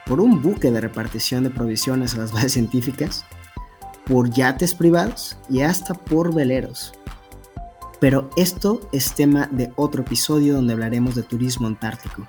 por 0.06 0.20
un 0.20 0.42
buque 0.42 0.70
de 0.70 0.80
repartición 0.80 1.44
de 1.44 1.50
provisiones 1.50 2.14
a 2.14 2.18
las 2.18 2.32
bases 2.32 2.52
científicas, 2.52 3.24
por 4.06 4.30
yates 4.30 4.74
privados 4.74 5.36
y 5.48 5.60
hasta 5.62 5.94
por 5.94 6.34
veleros. 6.34 6.92
Pero 8.00 8.30
esto 8.36 8.80
es 8.92 9.14
tema 9.14 9.48
de 9.52 9.72
otro 9.76 10.02
episodio 10.02 10.54
donde 10.54 10.72
hablaremos 10.72 11.14
de 11.14 11.22
turismo 11.22 11.66
antártico. 11.66 12.26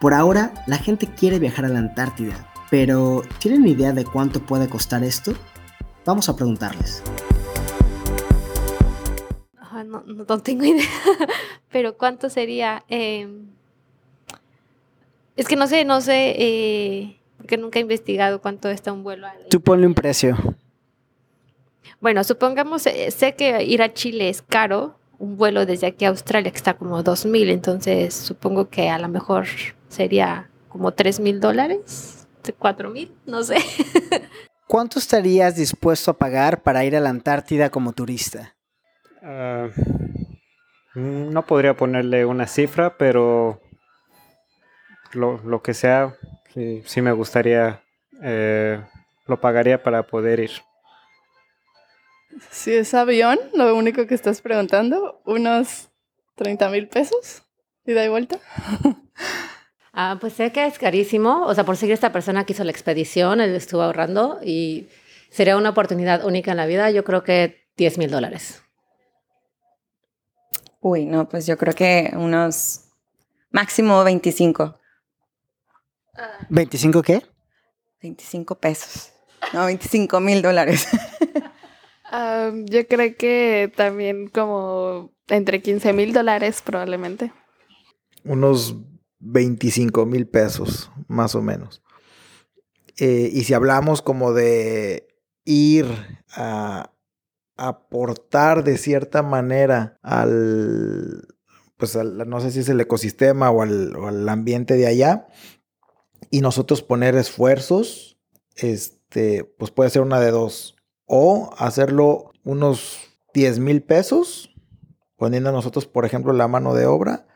Por 0.00 0.14
ahora, 0.14 0.52
la 0.66 0.78
gente 0.78 1.06
quiere 1.06 1.38
viajar 1.38 1.66
a 1.66 1.68
la 1.68 1.78
Antártida, 1.78 2.50
pero 2.70 3.22
¿tienen 3.38 3.66
idea 3.66 3.92
de 3.92 4.04
cuánto 4.04 4.40
puede 4.40 4.68
costar 4.68 5.02
esto? 5.02 5.32
Vamos 6.04 6.28
a 6.28 6.36
preguntarles. 6.36 7.02
Ajá, 9.58 9.84
no, 9.84 10.02
no, 10.06 10.24
no 10.28 10.38
tengo 10.40 10.64
idea. 10.66 10.88
Pero 11.70 11.96
¿cuánto 11.96 12.28
sería? 12.28 12.84
Eh, 12.88 13.28
es 15.36 15.48
que 15.48 15.56
no 15.56 15.66
sé, 15.66 15.84
no 15.84 16.00
sé, 16.00 16.34
eh, 16.38 17.20
porque 17.38 17.56
nunca 17.56 17.78
he 17.78 17.82
investigado 17.82 18.40
cuánto 18.40 18.68
está 18.68 18.92
un 18.92 19.04
vuelo. 19.04 19.26
Tú 19.50 19.60
ponle 19.60 19.86
un 19.86 19.94
precio. 19.94 20.36
Bueno, 22.00 22.24
supongamos, 22.24 22.86
eh, 22.86 23.10
sé 23.10 23.34
que 23.34 23.64
ir 23.64 23.82
a 23.82 23.92
Chile 23.92 24.28
es 24.28 24.42
caro, 24.42 24.98
un 25.18 25.36
vuelo 25.36 25.66
desde 25.66 25.86
aquí 25.86 26.04
a 26.04 26.08
Australia 26.08 26.50
que 26.50 26.56
está 26.56 26.74
como 26.74 27.02
dos 27.02 27.26
mil, 27.26 27.50
entonces 27.50 28.14
supongo 28.14 28.68
que 28.68 28.90
a 28.90 28.98
lo 28.98 29.08
mejor 29.08 29.46
sería 29.88 30.50
como 30.68 30.92
tres 30.92 31.20
mil 31.20 31.40
dólares, 31.40 32.26
cuatro 32.58 32.90
mil, 32.90 33.12
no 33.26 33.42
sé. 33.42 33.56
¿Cuánto 34.66 34.98
estarías 34.98 35.56
dispuesto 35.56 36.10
a 36.10 36.18
pagar 36.18 36.62
para 36.62 36.84
ir 36.84 36.96
a 36.96 37.00
la 37.00 37.10
Antártida 37.10 37.70
como 37.70 37.92
turista? 37.92 38.54
Ah, 39.22 39.68
mm, 40.94 41.30
no 41.30 41.46
podría 41.46 41.76
ponerle 41.76 42.24
una 42.24 42.46
cifra, 42.46 42.96
pero 42.96 43.60
lo, 45.12 45.38
lo 45.44 45.62
que 45.62 45.74
sea, 45.74 46.16
sí, 46.52 46.82
sí 46.86 47.02
me 47.02 47.12
gustaría, 47.12 47.82
eh, 48.22 48.82
lo 49.26 49.40
pagaría 49.40 49.82
para 49.82 50.02
poder 50.04 50.40
ir. 50.40 50.50
Si 52.50 52.72
es 52.72 52.94
avión, 52.94 53.38
lo 53.54 53.74
único 53.76 54.06
que 54.06 54.14
estás 54.14 54.40
preguntando, 54.40 55.20
unos 55.24 55.88
30 56.36 56.68
mil 56.70 56.88
pesos, 56.88 57.42
ida 57.86 58.04
y 58.04 58.08
vuelta. 58.08 58.38
Ah, 59.96 60.18
pues 60.20 60.32
sé 60.32 60.50
que 60.50 60.66
es 60.66 60.76
carísimo. 60.76 61.46
O 61.46 61.54
sea, 61.54 61.62
por 61.62 61.76
seguir 61.76 61.94
esta 61.94 62.10
persona 62.10 62.44
que 62.44 62.52
hizo 62.52 62.64
la 62.64 62.72
expedición, 62.72 63.40
él 63.40 63.54
estuvo 63.54 63.80
ahorrando 63.80 64.40
y 64.42 64.88
sería 65.30 65.56
una 65.56 65.70
oportunidad 65.70 66.24
única 66.24 66.50
en 66.50 66.56
la 66.56 66.66
vida. 66.66 66.90
Yo 66.90 67.04
creo 67.04 67.22
que 67.22 67.68
10 67.76 67.98
mil 67.98 68.10
dólares. 68.10 68.60
Uy, 70.80 71.06
no, 71.06 71.28
pues 71.28 71.46
yo 71.46 71.56
creo 71.56 71.74
que 71.74 72.10
unos 72.16 72.86
máximo 73.52 74.02
25. 74.02 74.80
¿25 76.50 77.02
qué? 77.02 77.22
25 78.02 78.56
pesos. 78.56 79.12
No, 79.52 79.66
25 79.66 80.18
mil 80.18 80.42
dólares. 80.42 80.88
Ah, 82.16 82.52
yo 82.66 82.86
creo 82.86 83.16
que 83.16 83.72
también 83.76 84.28
como 84.28 85.10
entre 85.26 85.60
15 85.62 85.92
mil 85.92 86.12
dólares 86.12 86.62
probablemente. 86.64 87.32
Unos 88.24 88.76
25 89.18 90.06
mil 90.06 90.28
pesos, 90.28 90.92
más 91.08 91.34
o 91.34 91.42
menos. 91.42 91.82
Eh, 92.98 93.30
y 93.32 93.42
si 93.42 93.52
hablamos 93.52 94.00
como 94.00 94.32
de 94.32 95.08
ir 95.44 95.86
a 96.36 96.92
aportar 97.56 98.62
de 98.62 98.78
cierta 98.78 99.24
manera 99.24 99.98
al, 100.02 101.26
pues 101.76 101.96
al- 101.96 102.28
no 102.28 102.40
sé 102.40 102.52
si 102.52 102.60
es 102.60 102.68
el 102.68 102.80
ecosistema 102.80 103.50
o 103.50 103.62
al, 103.62 103.96
o 103.96 104.06
al 104.06 104.28
ambiente 104.28 104.74
de 104.74 104.86
allá, 104.86 105.26
y 106.30 106.42
nosotros 106.42 106.80
poner 106.82 107.16
esfuerzos, 107.16 108.18
este, 108.54 109.42
pues 109.58 109.72
puede 109.72 109.90
ser 109.90 110.02
una 110.02 110.20
de 110.20 110.30
dos. 110.30 110.73
O 111.06 111.50
hacerlo 111.58 112.32
unos 112.44 112.98
10 113.34 113.58
mil 113.58 113.82
pesos, 113.82 114.54
poniendo 115.16 115.52
nosotros, 115.52 115.86
por 115.86 116.04
ejemplo, 116.04 116.32
la 116.32 116.48
mano 116.48 116.74
de 116.74 116.86
obra. 116.86 117.26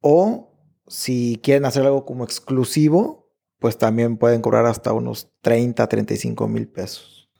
O 0.00 0.52
si 0.86 1.40
quieren 1.42 1.64
hacer 1.64 1.84
algo 1.84 2.04
como 2.04 2.24
exclusivo, 2.24 3.30
pues 3.58 3.78
también 3.78 4.18
pueden 4.18 4.42
cobrar 4.42 4.66
hasta 4.66 4.92
unos 4.92 5.30
30, 5.40 5.86
35 5.88 6.48
mil 6.48 6.68
pesos. 6.68 7.30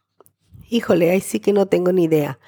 Híjole, 0.70 1.10
ahí 1.10 1.20
sí 1.20 1.40
que 1.40 1.52
no 1.52 1.66
tengo 1.66 1.92
ni 1.92 2.04
idea. 2.04 2.38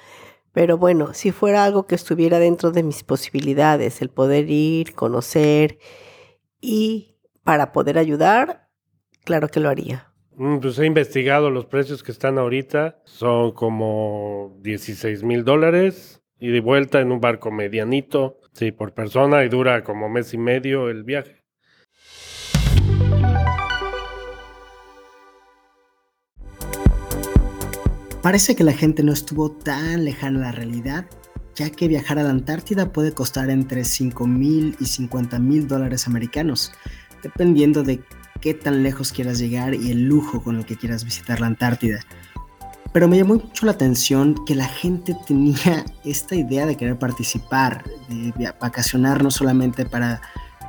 Pero 0.51 0.79
bueno, 0.79 1.13
si 1.13 1.31
fuera 1.31 1.63
algo 1.63 1.85
que 1.85 1.93
estuviera 1.93 2.39
dentro 2.39 2.71
de 2.71 2.81
mis 2.81 3.03
posibilidades, 3.03 4.01
el 4.01 4.09
poder 4.09 4.49
ir, 4.49 4.95
conocer 4.95 5.77
y 6.59 7.15
para 7.43 7.71
poder 7.71 7.99
ayudar, 7.99 8.67
claro 9.23 9.49
que 9.49 9.59
lo 9.59 9.69
haría. 9.69 10.06
Mm, 10.37 10.59
Pues 10.59 10.77
he 10.77 10.85
investigado 10.85 11.49
los 11.49 11.65
precios 11.65 12.03
que 12.03 12.11
están 12.11 12.37
ahorita. 12.37 13.01
Son 13.05 13.51
como 13.53 14.55
16 14.61 15.23
mil 15.23 15.43
dólares 15.43 16.21
y 16.39 16.49
de 16.49 16.59
vuelta 16.59 17.01
en 17.01 17.11
un 17.11 17.19
barco 17.19 17.49
medianito, 17.49 18.39
sí, 18.53 18.71
por 18.71 18.93
persona 18.93 19.43
y 19.43 19.49
dura 19.49 19.83
como 19.83 20.09
mes 20.09 20.35
y 20.35 20.37
medio 20.37 20.89
el 20.89 21.03
viaje. 21.03 21.43
Parece 28.21 28.55
que 28.55 28.63
la 28.63 28.73
gente 28.73 29.01
no 29.01 29.13
estuvo 29.13 29.51
tan 29.51 30.05
lejana 30.05 30.39
a 30.39 30.41
la 30.43 30.51
realidad, 30.51 31.07
ya 31.55 31.71
que 31.71 31.87
viajar 31.87 32.19
a 32.19 32.23
la 32.23 32.29
Antártida 32.29 32.91
puede 32.91 33.11
costar 33.13 33.49
entre 33.49 33.83
5 33.83 34.27
mil 34.27 34.75
y 34.79 34.85
50 34.85 35.39
mil 35.39 35.67
dólares 35.67 36.05
americanos, 36.07 36.73
dependiendo 37.23 37.81
de 37.81 38.01
qué 38.39 38.53
tan 38.53 38.83
lejos 38.83 39.11
quieras 39.11 39.39
llegar 39.39 39.73
y 39.73 39.91
el 39.91 40.05
lujo 40.05 40.43
con 40.43 40.57
el 40.57 40.65
que 40.65 40.77
quieras 40.77 41.03
visitar 41.03 41.39
la 41.39 41.47
Antártida. 41.47 41.99
Pero 42.93 43.07
me 43.07 43.17
llamó 43.17 43.35
mucho 43.35 43.65
la 43.65 43.73
atención 43.73 44.35
que 44.45 44.55
la 44.55 44.67
gente 44.67 45.15
tenía 45.27 45.85
esta 46.03 46.35
idea 46.35 46.65
de 46.65 46.75
querer 46.75 46.97
participar, 46.97 47.83
de 48.09 48.53
vacacionar 48.59 49.23
no 49.23 49.31
solamente 49.31 49.85
para 49.85 50.21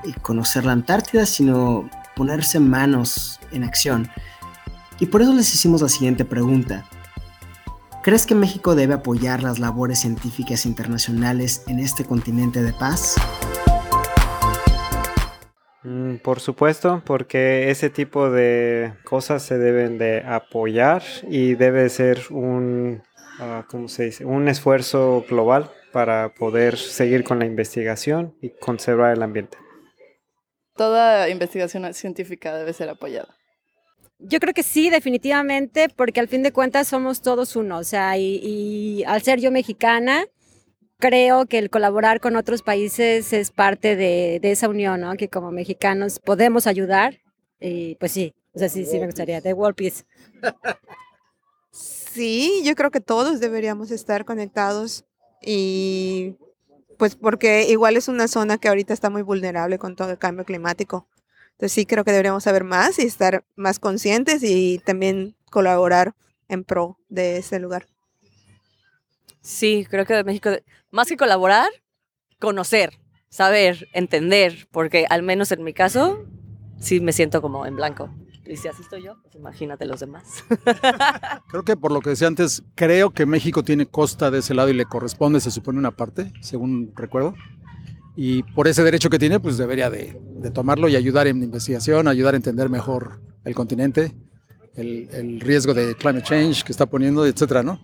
eh, 0.04 0.12
conocer 0.22 0.64
la 0.64 0.72
Antártida, 0.72 1.26
sino 1.26 1.88
ponerse 2.16 2.60
manos 2.60 3.40
en 3.52 3.64
acción. 3.64 4.10
Y 5.00 5.06
por 5.06 5.22
eso 5.22 5.32
les 5.32 5.54
hicimos 5.54 5.80
la 5.80 5.88
siguiente 5.88 6.24
pregunta. 6.24 6.84
¿Crees 8.02 8.26
que 8.26 8.34
México 8.34 8.74
debe 8.74 8.94
apoyar 8.94 9.42
las 9.42 9.58
labores 9.58 10.00
científicas 10.00 10.66
internacionales 10.66 11.62
en 11.66 11.78
este 11.78 12.04
continente 12.04 12.62
de 12.62 12.72
paz? 12.72 13.16
Mm, 15.88 16.16
Por 16.16 16.40
supuesto, 16.40 17.02
porque 17.06 17.70
ese 17.70 17.88
tipo 17.88 18.30
de 18.30 18.92
cosas 19.04 19.42
se 19.42 19.56
deben 19.56 19.96
de 19.96 20.22
apoyar 20.22 21.02
y 21.30 21.54
debe 21.54 21.88
ser 21.88 22.20
un, 22.30 23.02
ah, 23.38 23.64
¿cómo 23.70 23.88
se 23.88 24.04
dice? 24.04 24.26
Un 24.26 24.48
esfuerzo 24.48 25.24
global 25.26 25.70
para 25.90 26.34
poder 26.34 26.76
seguir 26.76 27.24
con 27.24 27.38
la 27.38 27.46
investigación 27.46 28.36
y 28.42 28.50
conservar 28.50 29.14
el 29.14 29.22
ambiente. 29.22 29.56
Toda 30.76 31.30
investigación 31.30 31.92
científica 31.94 32.54
debe 32.54 32.74
ser 32.74 32.90
apoyada. 32.90 33.34
Yo 34.18 34.40
creo 34.40 34.52
que 34.52 34.62
sí, 34.64 34.90
definitivamente, 34.90 35.88
porque 35.88 36.20
al 36.20 36.28
fin 36.28 36.42
de 36.42 36.52
cuentas 36.52 36.88
somos 36.88 37.22
todos 37.22 37.56
uno. 37.56 37.78
O 37.78 37.84
sea, 37.84 38.18
y, 38.18 38.40
y 38.42 39.04
al 39.04 39.22
ser 39.22 39.40
yo 39.40 39.50
mexicana, 39.50 40.26
creo 40.98 41.46
que 41.46 41.58
el 41.58 41.70
colaborar 41.70 42.20
con 42.20 42.36
otros 42.36 42.62
países 42.62 43.32
es 43.32 43.50
parte 43.50 43.96
de, 43.96 44.40
esa 44.42 44.68
unión, 44.68 45.00
¿no? 45.00 45.14
Que 45.16 45.28
como 45.28 45.50
mexicanos 45.50 46.18
podemos 46.18 46.66
ayudar. 46.66 47.20
Y 47.60 47.94
pues 47.96 48.12
sí, 48.12 48.34
o 48.52 48.58
sea, 48.58 48.68
sí, 48.68 48.84
sí 48.84 48.98
me 48.98 49.06
gustaría. 49.06 49.40
De 49.40 49.52
World 49.52 49.76
Peace. 49.76 50.04
Sí, 51.70 52.62
yo 52.64 52.74
creo 52.74 52.90
que 52.90 53.00
todos 53.00 53.40
deberíamos 53.40 53.90
estar 53.90 54.24
conectados 54.24 55.04
y 55.40 56.36
pues 56.96 57.14
porque 57.14 57.68
igual 57.68 57.96
es 57.96 58.08
una 58.08 58.26
zona 58.26 58.58
que 58.58 58.68
ahorita 58.68 58.92
está 58.92 59.08
muy 59.08 59.22
vulnerable 59.22 59.78
con 59.78 59.94
todo 59.94 60.10
el 60.10 60.18
cambio 60.18 60.44
climático. 60.44 61.06
Entonces 61.52 61.72
sí 61.72 61.86
creo 61.86 62.04
que 62.04 62.10
deberíamos 62.10 62.44
saber 62.44 62.64
más 62.64 62.98
y 62.98 63.02
estar 63.02 63.44
más 63.54 63.78
conscientes 63.78 64.42
y 64.42 64.80
también 64.84 65.36
colaborar 65.50 66.14
en 66.48 66.64
pro 66.64 66.98
de 67.08 67.36
ese 67.38 67.60
lugar. 67.60 67.86
Sí, 69.48 69.86
creo 69.88 70.04
que 70.04 70.22
México, 70.24 70.50
más 70.90 71.08
que 71.08 71.16
colaborar, 71.16 71.70
conocer, 72.38 72.90
saber, 73.30 73.88
entender, 73.94 74.68
porque 74.70 75.06
al 75.08 75.22
menos 75.22 75.50
en 75.52 75.64
mi 75.64 75.72
caso, 75.72 76.26
sí 76.78 77.00
me 77.00 77.14
siento 77.14 77.40
como 77.40 77.64
en 77.64 77.74
blanco. 77.74 78.10
Y 78.44 78.58
si 78.58 78.68
así 78.68 78.82
estoy 78.82 79.04
yo, 79.04 79.14
pues 79.22 79.36
imagínate 79.36 79.86
los 79.86 80.00
demás. 80.00 80.44
Creo 81.48 81.64
que 81.64 81.78
por 81.78 81.92
lo 81.92 82.02
que 82.02 82.10
decía 82.10 82.28
antes, 82.28 82.62
creo 82.74 83.08
que 83.08 83.24
México 83.24 83.62
tiene 83.62 83.86
costa 83.86 84.30
de 84.30 84.40
ese 84.40 84.52
lado 84.52 84.68
y 84.68 84.74
le 84.74 84.84
corresponde, 84.84 85.40
se 85.40 85.50
supone, 85.50 85.78
una 85.78 85.92
parte, 85.92 86.30
según 86.42 86.92
recuerdo. 86.94 87.34
Y 88.16 88.42
por 88.42 88.68
ese 88.68 88.84
derecho 88.84 89.08
que 89.08 89.18
tiene, 89.18 89.40
pues 89.40 89.56
debería 89.56 89.88
de, 89.88 90.20
tomarlo 90.52 90.90
y 90.90 90.96
ayudar 90.96 91.26
en 91.26 91.42
investigación, 91.42 92.06
ayudar 92.06 92.34
a 92.34 92.36
entender 92.36 92.68
mejor 92.68 93.22
el 93.44 93.54
continente, 93.54 94.14
el 94.74 95.40
riesgo 95.40 95.72
de 95.72 95.94
climate 95.94 96.26
change 96.26 96.64
que 96.64 96.72
está 96.72 96.84
poniendo, 96.84 97.24
etcétera, 97.24 97.62
¿no? 97.62 97.80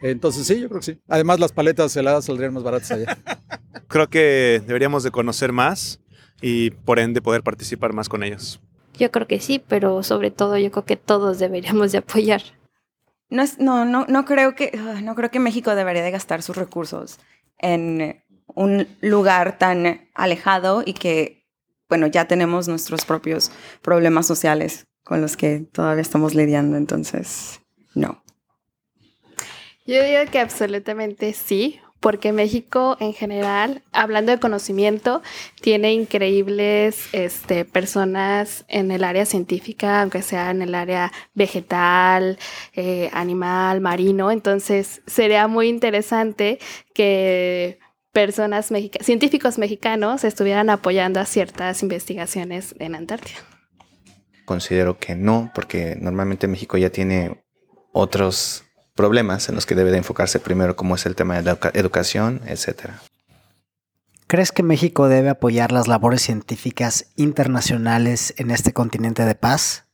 Entonces 0.00 0.46
sí, 0.46 0.60
yo 0.60 0.68
creo 0.68 0.80
que 0.80 0.86
sí. 0.86 1.00
Además, 1.08 1.40
las 1.40 1.52
paletas 1.52 1.96
heladas 1.96 2.24
saldrían 2.24 2.54
más 2.54 2.62
baratas 2.62 2.90
allá. 2.92 3.18
Creo 3.88 4.08
que 4.08 4.62
deberíamos 4.66 5.02
de 5.02 5.10
conocer 5.10 5.52
más 5.52 6.00
y 6.42 6.70
por 6.70 6.98
ende 6.98 7.22
poder 7.22 7.42
participar 7.42 7.92
más 7.92 8.08
con 8.08 8.22
ellos. 8.22 8.60
Yo 8.98 9.10
creo 9.10 9.26
que 9.26 9.40
sí, 9.40 9.62
pero 9.66 10.02
sobre 10.02 10.30
todo 10.30 10.58
yo 10.58 10.70
creo 10.70 10.84
que 10.84 10.96
todos 10.96 11.38
deberíamos 11.38 11.92
de 11.92 11.98
apoyar. 11.98 12.42
No, 13.30 13.42
es, 13.42 13.58
no, 13.58 13.84
no, 13.84 14.06
no, 14.08 14.24
creo 14.24 14.54
que, 14.54 14.72
ah, 14.78 15.00
no 15.02 15.14
creo 15.14 15.30
que 15.30 15.38
México 15.38 15.74
debería 15.74 16.02
de 16.02 16.10
gastar 16.10 16.42
sus 16.42 16.56
recursos 16.56 17.18
en 17.58 18.22
un 18.46 18.88
lugar 19.00 19.58
tan 19.58 20.08
alejado 20.14 20.82
y 20.84 20.94
que, 20.94 21.46
bueno, 21.88 22.06
ya 22.06 22.26
tenemos 22.26 22.68
nuestros 22.68 23.04
propios 23.04 23.50
problemas 23.82 24.26
sociales 24.26 24.86
con 25.04 25.20
los 25.20 25.36
que 25.36 25.60
todavía 25.72 26.02
estamos 26.02 26.34
lidiando, 26.34 26.76
entonces, 26.76 27.60
no. 27.94 28.22
Yo 29.88 30.04
digo 30.04 30.30
que 30.30 30.38
absolutamente 30.38 31.32
sí, 31.32 31.80
porque 31.98 32.30
México 32.30 32.98
en 33.00 33.14
general, 33.14 33.82
hablando 33.90 34.30
de 34.30 34.38
conocimiento, 34.38 35.22
tiene 35.62 35.94
increíbles 35.94 37.08
este, 37.12 37.64
personas 37.64 38.66
en 38.68 38.90
el 38.90 39.02
área 39.02 39.24
científica, 39.24 40.02
aunque 40.02 40.20
sea 40.20 40.50
en 40.50 40.60
el 40.60 40.74
área 40.74 41.10
vegetal, 41.32 42.38
eh, 42.74 43.08
animal, 43.14 43.80
marino. 43.80 44.30
Entonces, 44.30 45.00
sería 45.06 45.48
muy 45.48 45.68
interesante 45.68 46.58
que 46.92 47.78
personas 48.12 48.70
científicos 49.00 49.56
mexicanos 49.56 50.22
estuvieran 50.22 50.68
apoyando 50.68 51.18
a 51.18 51.24
ciertas 51.24 51.82
investigaciones 51.82 52.74
en 52.78 52.94
Antártida. 52.94 53.38
Considero 54.44 54.98
que 54.98 55.14
no, 55.14 55.50
porque 55.54 55.96
normalmente 55.98 56.46
México 56.46 56.76
ya 56.76 56.90
tiene 56.90 57.42
otros 57.94 58.67
problemas 58.98 59.48
en 59.48 59.54
los 59.54 59.64
que 59.64 59.76
debe 59.76 59.92
de 59.92 59.98
enfocarse 59.98 60.40
primero, 60.40 60.74
como 60.74 60.96
es 60.96 61.06
el 61.06 61.14
tema 61.14 61.36
de 61.36 61.42
la 61.42 61.52
educa- 61.52 61.70
educación, 61.72 62.42
etcétera. 62.46 63.00
¿Crees 64.26 64.50
que 64.50 64.64
México 64.64 65.08
debe 65.08 65.30
apoyar 65.30 65.70
las 65.70 65.86
labores 65.86 66.20
científicas 66.20 67.06
internacionales 67.14 68.34
en 68.36 68.50
este 68.50 68.72
continente 68.72 69.24
de 69.24 69.36
paz? 69.36 69.86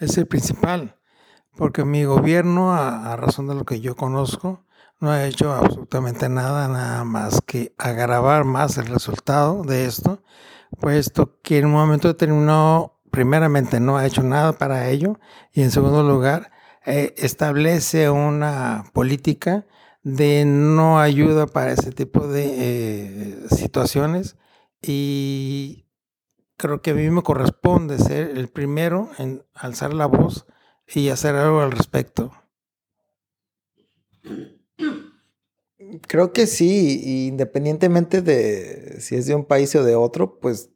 Es 0.00 0.18
el 0.18 0.26
principal, 0.26 0.96
porque 1.56 1.84
mi 1.84 2.04
gobierno, 2.04 2.72
a, 2.72 3.12
a 3.12 3.16
razón 3.16 3.46
de 3.46 3.54
lo 3.54 3.64
que 3.64 3.80
yo 3.80 3.94
conozco, 3.94 4.64
no 4.98 5.10
ha 5.10 5.24
hecho 5.24 5.52
absolutamente 5.52 6.28
nada, 6.28 6.68
nada 6.68 7.04
más 7.04 7.40
que 7.46 7.74
agravar 7.78 8.44
más 8.44 8.76
el 8.76 8.86
resultado 8.88 9.62
de 9.62 9.86
esto, 9.86 10.22
puesto 10.80 11.38
que 11.42 11.58
en 11.58 11.66
un 11.66 11.72
momento 11.72 12.08
determinado, 12.08 12.99
primeramente, 13.10 13.80
no 13.80 13.96
ha 13.96 14.06
hecho 14.06 14.22
nada 14.22 14.52
para 14.52 14.88
ello, 14.90 15.18
y 15.52 15.62
en 15.62 15.70
segundo 15.70 16.02
lugar, 16.02 16.50
eh, 16.86 17.14
establece 17.18 18.10
una 18.10 18.84
política 18.92 19.66
de 20.02 20.44
no 20.46 20.98
ayuda 20.98 21.46
para 21.46 21.72
ese 21.72 21.92
tipo 21.92 22.26
de 22.26 22.46
eh, 22.56 23.36
situaciones 23.50 24.36
y 24.80 25.86
creo 26.56 26.80
que 26.80 26.92
a 26.92 26.94
mí 26.94 27.10
me 27.10 27.22
corresponde 27.22 27.98
ser 27.98 28.36
el 28.36 28.48
primero 28.48 29.10
en 29.18 29.44
alzar 29.54 29.92
la 29.92 30.06
voz 30.06 30.46
y 30.86 31.10
hacer 31.10 31.34
algo 31.34 31.60
al 31.60 31.72
respecto. 31.72 32.32
Creo 36.06 36.32
que 36.32 36.46
sí, 36.46 37.26
independientemente 37.28 38.22
de 38.22 39.00
si 39.00 39.16
es 39.16 39.26
de 39.26 39.34
un 39.34 39.44
país 39.44 39.74
o 39.74 39.84
de 39.84 39.96
otro, 39.96 40.38
pues 40.38 40.70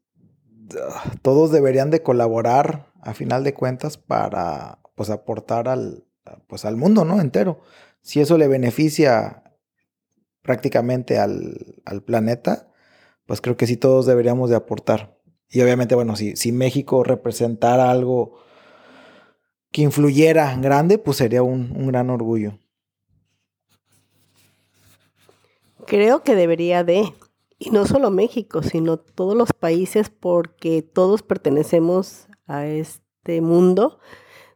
todos 1.22 1.52
deberían 1.52 1.90
de 1.90 2.02
colaborar 2.02 2.92
a 3.00 3.14
final 3.14 3.44
de 3.44 3.54
cuentas 3.54 3.98
para 3.98 4.78
pues 4.94 5.10
aportar 5.10 5.68
al, 5.68 6.04
pues, 6.46 6.64
al 6.64 6.76
mundo, 6.76 7.04
¿no? 7.04 7.20
Entero. 7.20 7.60
Si 8.00 8.20
eso 8.20 8.38
le 8.38 8.48
beneficia 8.48 9.42
prácticamente 10.42 11.18
al, 11.18 11.82
al 11.84 12.02
planeta, 12.02 12.68
pues 13.26 13.40
creo 13.40 13.56
que 13.56 13.66
sí 13.66 13.76
todos 13.76 14.06
deberíamos 14.06 14.50
de 14.50 14.56
aportar. 14.56 15.18
Y 15.48 15.60
obviamente, 15.60 15.94
bueno, 15.94 16.16
si, 16.16 16.36
si 16.36 16.52
México 16.52 17.04
representara 17.04 17.90
algo 17.90 18.38
que 19.70 19.82
influyera 19.82 20.56
grande, 20.56 20.98
pues 20.98 21.16
sería 21.16 21.42
un, 21.42 21.72
un 21.76 21.88
gran 21.88 22.10
orgullo. 22.10 22.58
Creo 25.86 26.22
que 26.22 26.34
debería 26.34 26.84
de, 26.84 27.12
y 27.58 27.70
no 27.70 27.86
solo 27.86 28.10
México, 28.10 28.62
sino 28.62 28.98
todos 28.98 29.36
los 29.36 29.52
países, 29.52 30.10
porque 30.10 30.82
todos 30.82 31.22
pertenecemos 31.22 32.28
a 32.46 32.66
este 32.66 33.40
mundo 33.40 33.98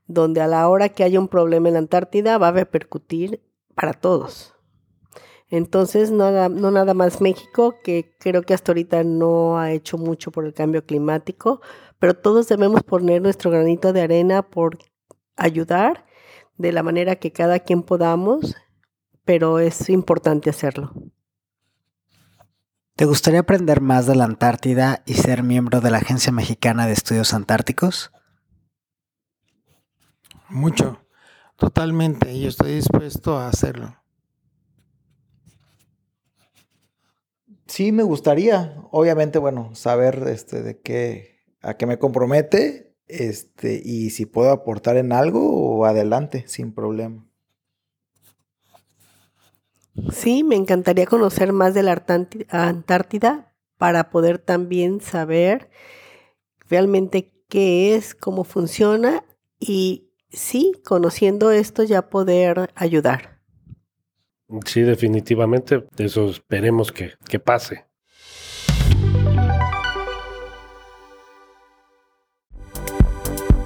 donde 0.07 0.41
a 0.41 0.47
la 0.47 0.69
hora 0.69 0.89
que 0.89 1.05
haya 1.05 1.21
un 1.21 1.29
problema 1.29 1.69
en 1.69 1.75
la 1.75 1.81
Antártida 1.81 2.39
va 2.39 2.49
a 2.49 2.53
repercutir 2.53 3.43
para 3.75 3.93
todos. 3.93 4.55
Entonces, 5.51 6.11
no, 6.11 6.49
no 6.49 6.71
nada 6.71 6.95
más 6.95 7.21
México, 7.21 7.77
que 7.83 8.15
creo 8.19 8.43
que 8.43 8.55
hasta 8.55 8.73
ahorita 8.73 9.05
no 9.05 9.59
ha 9.59 9.73
hecho 9.73 9.97
mucho 9.97 10.31
por 10.31 10.45
el 10.45 10.53
cambio 10.53 10.85
climático, 10.85 11.61
pero 11.99 12.15
todos 12.15 12.49
debemos 12.49 12.83
poner 12.83 13.23
nuestro 13.23 13.51
granito 13.51 13.93
de 13.93 14.03
arena 14.03 14.43
por 14.43 14.79
ayudar 15.37 16.05
de 16.57 16.73
la 16.73 16.83
manera 16.83 17.17
que 17.17 17.33
cada 17.33 17.61
quien 17.61 17.83
podamos, 17.83 18.57
pero 19.25 19.59
es 19.59 19.89
importante 19.89 20.51
hacerlo. 20.51 20.93
¿Te 22.99 23.05
gustaría 23.05 23.39
aprender 23.39 23.81
más 23.81 24.09
de 24.09 24.17
la 24.17 24.25
Antártida 24.25 25.05
y 25.07 25.15
ser 25.15 25.45
miembro 25.45 25.81
de 25.81 25.93
la 25.93 25.99
Agencia 25.99 26.33
Mexicana 26.33 26.89
de 26.89 26.95
Estudios 26.95 27.33
Antárticos? 27.33 28.11
Mucho, 30.49 31.07
totalmente, 31.55 32.33
y 32.33 32.49
estoy 32.49 32.75
dispuesto 32.75 33.39
a 33.39 33.47
hacerlo. 33.47 33.95
Sí, 37.69 37.93
me 37.93 38.03
gustaría, 38.03 38.83
obviamente, 38.91 39.39
bueno, 39.39 39.77
saber 39.77 40.25
este, 40.27 40.65
de 40.65 40.81
qué, 40.81 41.45
a 41.63 41.75
qué 41.75 41.87
me 41.87 42.01
compromete, 42.01 42.97
este, 43.07 43.81
y 43.81 44.11
si 44.11 44.27
puedo 44.27 44.51
aportar 44.51 44.97
en 44.97 45.13
algo, 45.13 45.79
o 45.79 45.85
adelante, 45.85 46.49
sin 46.49 46.75
problema. 46.75 47.28
Sí, 50.13 50.43
me 50.43 50.57
encantaría 50.57 51.07
conocer 51.07 51.53
más 51.53 51.75
de 51.75 51.83
la 51.83 52.03
Antártida 52.49 53.55
para 53.77 54.11
poder 54.11 54.39
también 54.39 55.01
saber 55.01 55.71
realmente 56.69 57.33
qué 57.49 57.95
es, 57.95 58.15
cómo 58.15 58.45
funciona 58.45 59.25
y 59.59 60.11
sí, 60.31 60.73
conociendo 60.85 61.51
esto 61.51 61.83
ya 61.83 62.09
poder 62.09 62.71
ayudar. 62.75 63.41
Sí, 64.65 64.81
definitivamente, 64.81 65.87
eso 65.99 66.31
esperemos 66.31 66.91
que, 66.91 67.13
que 67.29 67.39
pase. 67.39 67.85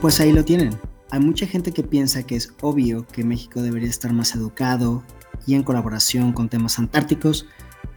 Pues 0.01 0.19
ahí 0.21 0.33
lo 0.33 0.45
tienen. 0.45 0.73
Hay 1.11 1.21
mucha 1.21 1.47
gente 1.47 1.73
que 1.73 1.85
piensa 1.85 2.27
que 2.27 2.35
es 2.35 2.55
obvio 2.61 3.07
que 3.07 3.23
México 3.23 3.63
debería 3.63 3.89
estar 3.89 4.13
más 4.13 4.35
educado 4.35 5.05
y 5.47 5.55
en 5.55 5.63
colaboración 5.63 6.33
con 6.33 6.49
temas 6.49 6.79
antárticos, 6.79 7.47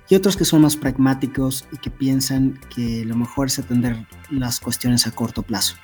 y 0.08 0.16
otros 0.16 0.38
que 0.38 0.46
son 0.46 0.62
más 0.62 0.76
pragmáticos 0.76 1.66
y 1.72 1.78
que 1.78 1.90
piensan 1.90 2.60
que 2.74 3.04
lo 3.06 3.16
mejor 3.16 3.48
es 3.48 3.60
atender 3.60 4.06
las 4.30 4.60
cuestiones 4.60 5.08
a 5.08 5.12
corto 5.12 5.42
plazo. 5.42 5.76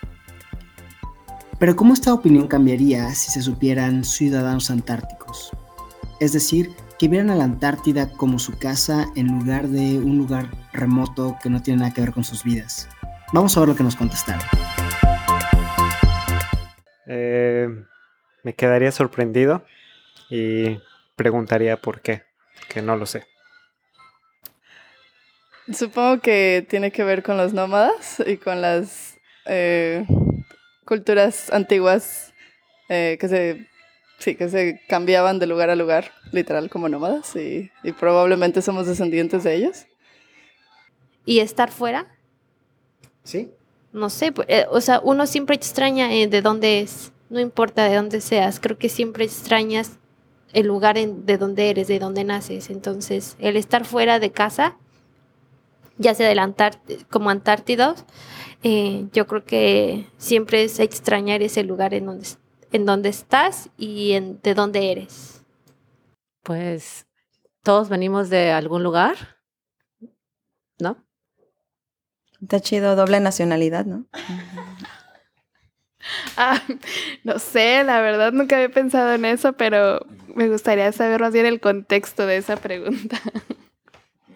Pero 1.58 1.76
¿cómo 1.76 1.94
esta 1.94 2.14
opinión 2.14 2.48
cambiaría 2.48 3.14
si 3.14 3.32
se 3.32 3.42
supieran 3.42 4.04
ciudadanos 4.04 4.70
antárticos? 4.72 5.52
Es 6.20 6.34
decir, 6.34 6.72
que 7.02 7.08
vieran 7.08 7.32
a 7.32 7.36
la 7.36 7.46
Antártida 7.46 8.12
como 8.12 8.38
su 8.38 8.60
casa 8.60 9.08
en 9.16 9.28
lugar 9.40 9.68
de 9.68 9.98
un 9.98 10.20
lugar 10.20 10.52
remoto 10.72 11.36
que 11.42 11.50
no 11.50 11.60
tiene 11.60 11.80
nada 11.80 11.94
que 11.96 12.02
ver 12.02 12.12
con 12.12 12.24
sus 12.24 12.44
vidas. 12.44 12.88
Vamos 13.34 13.58
a 13.58 13.62
ver 13.62 13.70
lo 13.70 13.76
que 13.76 13.84
nos 13.84 13.96
contestaron. 13.96 14.44
Eh, 17.08 17.68
me 18.44 18.54
quedaría 18.54 18.92
sorprendido 18.92 19.66
y 20.30 20.78
preguntaría 21.22 21.78
por 21.78 22.02
qué, 22.02 22.24
que 22.68 22.82
no 22.82 22.96
lo 22.96 23.06
sé. 23.06 23.28
Supongo 25.72 26.20
que 26.20 26.66
tiene 26.68 26.92
que 26.92 27.04
ver 27.04 27.22
con 27.22 27.38
los 27.38 27.54
nómadas 27.54 28.24
y 28.26 28.38
con 28.38 28.60
las 28.60 29.20
eh, 29.46 30.04
culturas 30.84 31.54
antiguas 31.54 32.34
eh, 32.90 33.18
que 33.20 33.28
se 33.28 33.68
sí, 34.18 34.34
que 34.36 34.50
se 34.50 34.82
cambiaban 34.90 35.38
de 35.38 35.46
lugar 35.46 35.70
a 35.70 35.76
lugar, 35.76 36.12
literal 36.32 36.72
como 36.72 36.90
nómadas, 36.90 37.36
y, 37.36 37.72
y 37.84 37.92
probablemente 37.92 38.64
somos 38.64 38.88
descendientes 38.88 39.44
de 39.44 39.54
ellos. 39.54 39.86
¿Y 41.24 41.40
estar 41.40 41.72
fuera? 41.72 42.08
Sí. 43.24 43.52
No 43.94 44.10
sé, 44.10 44.34
eh, 44.48 44.66
o 44.72 44.82
sea, 44.82 45.02
uno 45.04 45.28
siempre 45.28 45.56
extraña 45.56 46.12
eh, 46.14 46.28
de 46.28 46.42
dónde 46.42 46.80
es, 46.80 47.12
no 47.30 47.40
importa 47.40 47.88
de 47.88 47.96
dónde 47.96 48.22
seas, 48.22 48.60
creo 48.60 48.80
que 48.80 48.90
siempre 48.90 49.26
extrañas 49.26 50.00
el 50.54 50.68
lugar 50.68 50.98
en, 50.98 51.26
de 51.26 51.38
donde 51.38 51.70
eres, 51.70 51.88
de 51.88 52.00
donde 52.00 52.24
naces. 52.24 52.70
Entonces, 52.70 53.36
el 53.40 53.58
estar 53.58 53.86
fuera 53.86 54.20
de 54.20 54.32
casa, 54.32 54.78
ya 55.98 56.14
sea 56.14 56.28
del 56.28 56.40
Antártida, 56.40 57.04
como 57.10 57.30
Antártidos, 57.30 58.06
eh, 58.64 59.08
yo 59.14 59.28
creo 59.28 59.44
que 59.44 60.08
siempre 60.18 60.64
es 60.64 60.80
extrañar 60.80 61.42
ese 61.42 61.64
lugar 61.64 61.94
en 61.94 62.06
donde, 62.06 62.28
en 62.72 62.86
donde 62.86 63.10
estás 63.10 63.70
y 63.78 64.14
en, 64.14 64.40
de 64.42 64.54
dónde 64.54 64.92
eres. 64.92 65.44
Pues 66.44 67.08
todos 67.64 67.90
venimos 67.90 68.30
de 68.30 68.52
algún 68.52 68.84
lugar, 68.84 69.16
¿no? 70.80 70.98
Está 72.42 72.60
chido, 72.60 72.96
doble 72.96 73.20
nacionalidad, 73.20 73.86
¿no? 73.86 74.08
Ah, 76.38 76.62
no 77.24 77.40
sé, 77.40 77.84
la 77.84 78.02
verdad 78.02 78.32
nunca 78.32 78.56
había 78.56 78.70
pensado 78.70 79.14
en 79.14 79.26
eso, 79.26 79.54
pero 79.54 80.06
me 80.34 80.50
gustaría 80.50 80.92
saber 80.92 81.22
más 81.22 81.34
bien 81.34 81.46
el 81.46 81.60
contexto 81.60 82.26
de 82.26 82.38
esa 82.38 82.58
pregunta. 82.58 83.20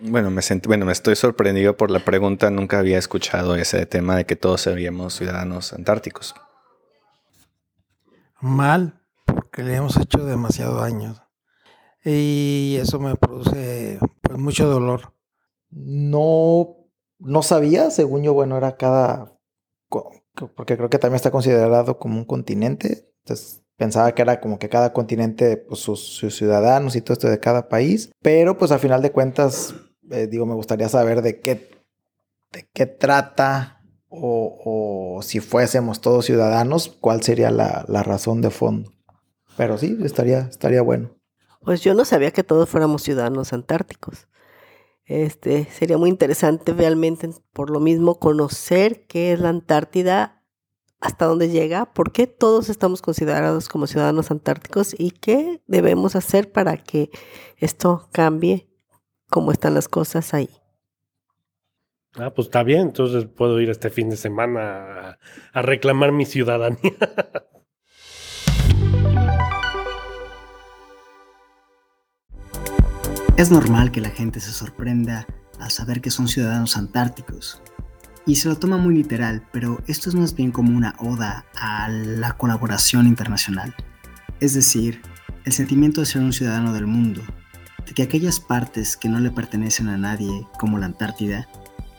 Bueno, 0.01 0.29
me 0.29 0.41
bueno, 0.67 0.85
me 0.85 0.91
estoy 0.91 1.15
sorprendido 1.15 1.77
por 1.77 1.89
la 1.89 1.99
pregunta. 1.99 2.51
Nunca 2.51 2.79
había 2.79 2.99
escuchado 2.99 3.55
ese 3.55 3.85
tema 3.85 4.15
de 4.17 4.25
que 4.25 4.35
todos 4.35 4.61
seríamos 4.61 5.15
ciudadanos 5.15 5.73
antárticos. 5.73 6.35
Mal, 8.39 9.01
porque 9.25 9.63
le 9.63 9.75
hemos 9.75 9.97
hecho 9.97 10.25
demasiado 10.25 10.81
daño. 10.81 11.15
Y 12.03 12.77
eso 12.79 12.99
me 12.99 13.15
produce 13.15 13.99
pues, 14.21 14.37
mucho 14.37 14.67
dolor. 14.67 15.13
No, 15.71 16.75
no 17.17 17.41
sabía, 17.41 17.89
según 17.89 18.21
yo, 18.21 18.33
bueno, 18.33 18.57
era 18.57 18.77
cada 18.77 19.35
porque 20.55 20.77
creo 20.77 20.89
que 20.89 20.99
también 20.99 21.15
está 21.15 21.31
considerado 21.31 21.97
como 21.97 22.17
un 22.17 22.25
continente. 22.25 23.09
Entonces 23.23 23.63
pensaba 23.77 24.13
que 24.13 24.21
era 24.21 24.39
como 24.39 24.59
que 24.59 24.69
cada 24.69 24.93
continente, 24.93 25.57
pues 25.57 25.79
sus, 25.81 26.19
ciudadanos 26.29 26.95
y 26.95 27.01
todo 27.01 27.13
esto 27.13 27.29
de 27.29 27.39
cada 27.39 27.69
país. 27.69 28.11
Pero 28.21 28.57
pues 28.57 28.71
al 28.71 28.79
final 28.79 29.01
de 29.01 29.11
cuentas, 29.11 29.75
eh, 30.11 30.27
digo, 30.27 30.45
me 30.45 30.55
gustaría 30.55 30.89
saber 30.89 31.21
de 31.21 31.39
qué, 31.39 31.69
de 32.51 32.67
qué 32.73 32.85
trata 32.85 33.81
o, 34.09 35.19
si 35.21 35.41
fuésemos 35.41 35.99
todos 35.99 36.25
ciudadanos, 36.25 36.95
cuál 37.01 37.21
sería 37.21 37.51
la, 37.51 37.83
la 37.87 38.03
razón 38.03 38.41
de 38.41 38.49
fondo. 38.49 38.91
Pero 39.57 39.77
sí, 39.77 39.97
estaría, 40.03 40.39
estaría 40.39 40.81
bueno. 40.81 41.11
Pues 41.61 41.81
yo 41.81 41.93
no 41.93 42.05
sabía 42.05 42.31
que 42.31 42.43
todos 42.43 42.69
fuéramos 42.69 43.01
ciudadanos 43.01 43.51
antárticos. 43.51 44.27
Este, 45.05 45.65
sería 45.65 45.97
muy 45.97 46.09
interesante 46.09 46.73
realmente, 46.73 47.29
por 47.53 47.69
lo 47.69 47.79
mismo, 47.79 48.19
conocer 48.19 49.05
qué 49.07 49.33
es 49.33 49.39
la 49.39 49.49
Antártida, 49.49 50.35
hasta 50.99 51.25
dónde 51.25 51.49
llega, 51.49 51.93
por 51.93 52.11
qué 52.11 52.25
todos 52.25 52.69
estamos 52.69 53.01
considerados 53.01 53.69
como 53.69 53.85
ciudadanos 53.85 54.31
antárticos 54.31 54.95
y 54.97 55.11
qué 55.11 55.61
debemos 55.67 56.15
hacer 56.15 56.51
para 56.51 56.77
que 56.77 57.11
esto 57.57 58.09
cambie 58.11 58.67
como 59.29 59.51
están 59.51 59.75
las 59.75 59.87
cosas 59.87 60.33
ahí. 60.33 60.49
Ah, 62.15 62.33
pues 62.33 62.47
está 62.47 62.63
bien, 62.63 62.81
entonces 62.81 63.25
puedo 63.25 63.59
ir 63.59 63.69
este 63.69 63.89
fin 63.89 64.09
de 64.09 64.15
semana 64.15 65.09
a, 65.09 65.19
a 65.53 65.61
reclamar 65.61 66.11
mi 66.11 66.25
ciudadanía. 66.25 66.79
Es 73.37 73.51
normal 73.51 73.91
que 73.91 73.99
la 73.99 74.11
gente 74.11 74.39
se 74.39 74.53
sorprenda 74.53 75.27
al 75.59 75.69
saber 75.69 75.99
que 75.99 76.09
son 76.09 76.29
ciudadanos 76.29 76.77
antárticos 76.77 77.61
y 78.25 78.37
se 78.37 78.47
lo 78.47 78.55
toma 78.55 78.77
muy 78.77 78.95
literal, 78.95 79.45
pero 79.51 79.83
esto 79.87 80.07
es 80.07 80.15
más 80.15 80.33
bien 80.33 80.53
como 80.53 80.75
una 80.75 80.95
oda 80.99 81.43
a 81.53 81.89
la 81.89 82.37
colaboración 82.37 83.07
internacional. 83.07 83.75
Es 84.39 84.53
decir, 84.53 85.01
el 85.43 85.51
sentimiento 85.51 85.99
de 85.99 86.07
ser 86.07 86.21
un 86.21 86.31
ciudadano 86.31 86.71
del 86.71 86.87
mundo, 86.87 87.23
de 87.85 87.93
que 87.93 88.03
aquellas 88.03 88.39
partes 88.39 88.95
que 88.95 89.09
no 89.09 89.19
le 89.19 89.31
pertenecen 89.31 89.89
a 89.89 89.97
nadie, 89.97 90.47
como 90.57 90.77
la 90.77 90.85
Antártida, 90.85 91.49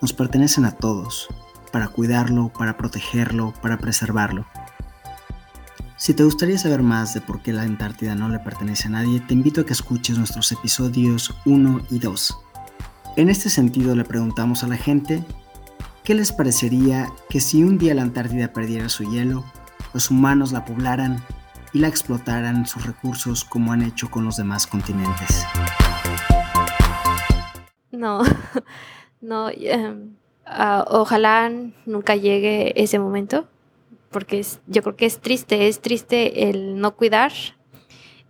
nos 0.01 0.15
pertenecen 0.15 0.65
a 0.65 0.73
todos, 0.73 1.29
para 1.71 1.89
cuidarlo, 1.89 2.51
para 2.51 2.79
protegerlo, 2.79 3.53
para 3.61 3.77
preservarlo. 3.77 4.47
Si 5.99 6.13
te 6.13 6.25
gustaría 6.25 6.59
saber 6.59 6.83
más 6.83 7.15
de 7.15 7.23
por 7.23 7.41
qué 7.41 7.55
la 7.55 7.63
Antártida 7.63 8.15
no 8.15 8.29
le 8.29 8.39
pertenece 8.39 8.89
a 8.89 8.91
nadie, 8.91 9.19
te 9.21 9.33
invito 9.33 9.63
a 9.63 9.65
que 9.65 9.73
escuches 9.73 10.19
nuestros 10.19 10.53
episodios 10.53 11.35
1 11.47 11.87
y 11.91 11.99
2. 12.01 12.39
En 13.17 13.31
este 13.31 13.49
sentido 13.49 13.97
le 13.97 14.05
preguntamos 14.05 14.63
a 14.63 14.67
la 14.67 14.77
gente 14.77 15.25
qué 16.05 16.15
les 16.15 16.33
parecería 16.33 17.09
que 17.31 17.41
si 17.41 17.65
un 17.65 17.79
día 17.79 17.95
la 17.95 18.03
Antártida 18.03 18.53
perdiera 18.53 18.91
su 18.91 19.11
hielo, 19.11 19.43
los 19.95 20.11
humanos 20.11 20.53
la 20.53 20.67
poblaran 20.67 21.25
y 21.73 21.79
la 21.79 21.89
explotaran 21.89 22.67
sus 22.67 22.85
recursos 22.85 23.43
como 23.43 23.73
han 23.73 23.81
hecho 23.81 24.11
con 24.11 24.27
los 24.27 24.37
demás 24.37 24.67
continentes. 24.67 25.47
No, 27.91 28.21
no, 29.23 29.49
em, 29.49 30.11
ah, 30.45 30.85
ojalá 30.89 31.51
nunca 31.87 32.17
llegue 32.17 32.75
ese 32.83 32.99
momento, 32.99 33.49
porque 34.11 34.41
es- 34.41 34.61
yo 34.67 34.83
creo 34.83 34.97
que 34.97 35.07
es 35.07 35.19
triste, 35.21 35.69
es 35.69 35.81
triste 35.81 36.49
el 36.49 36.79
no 36.81 36.95
cuidar 36.97 37.33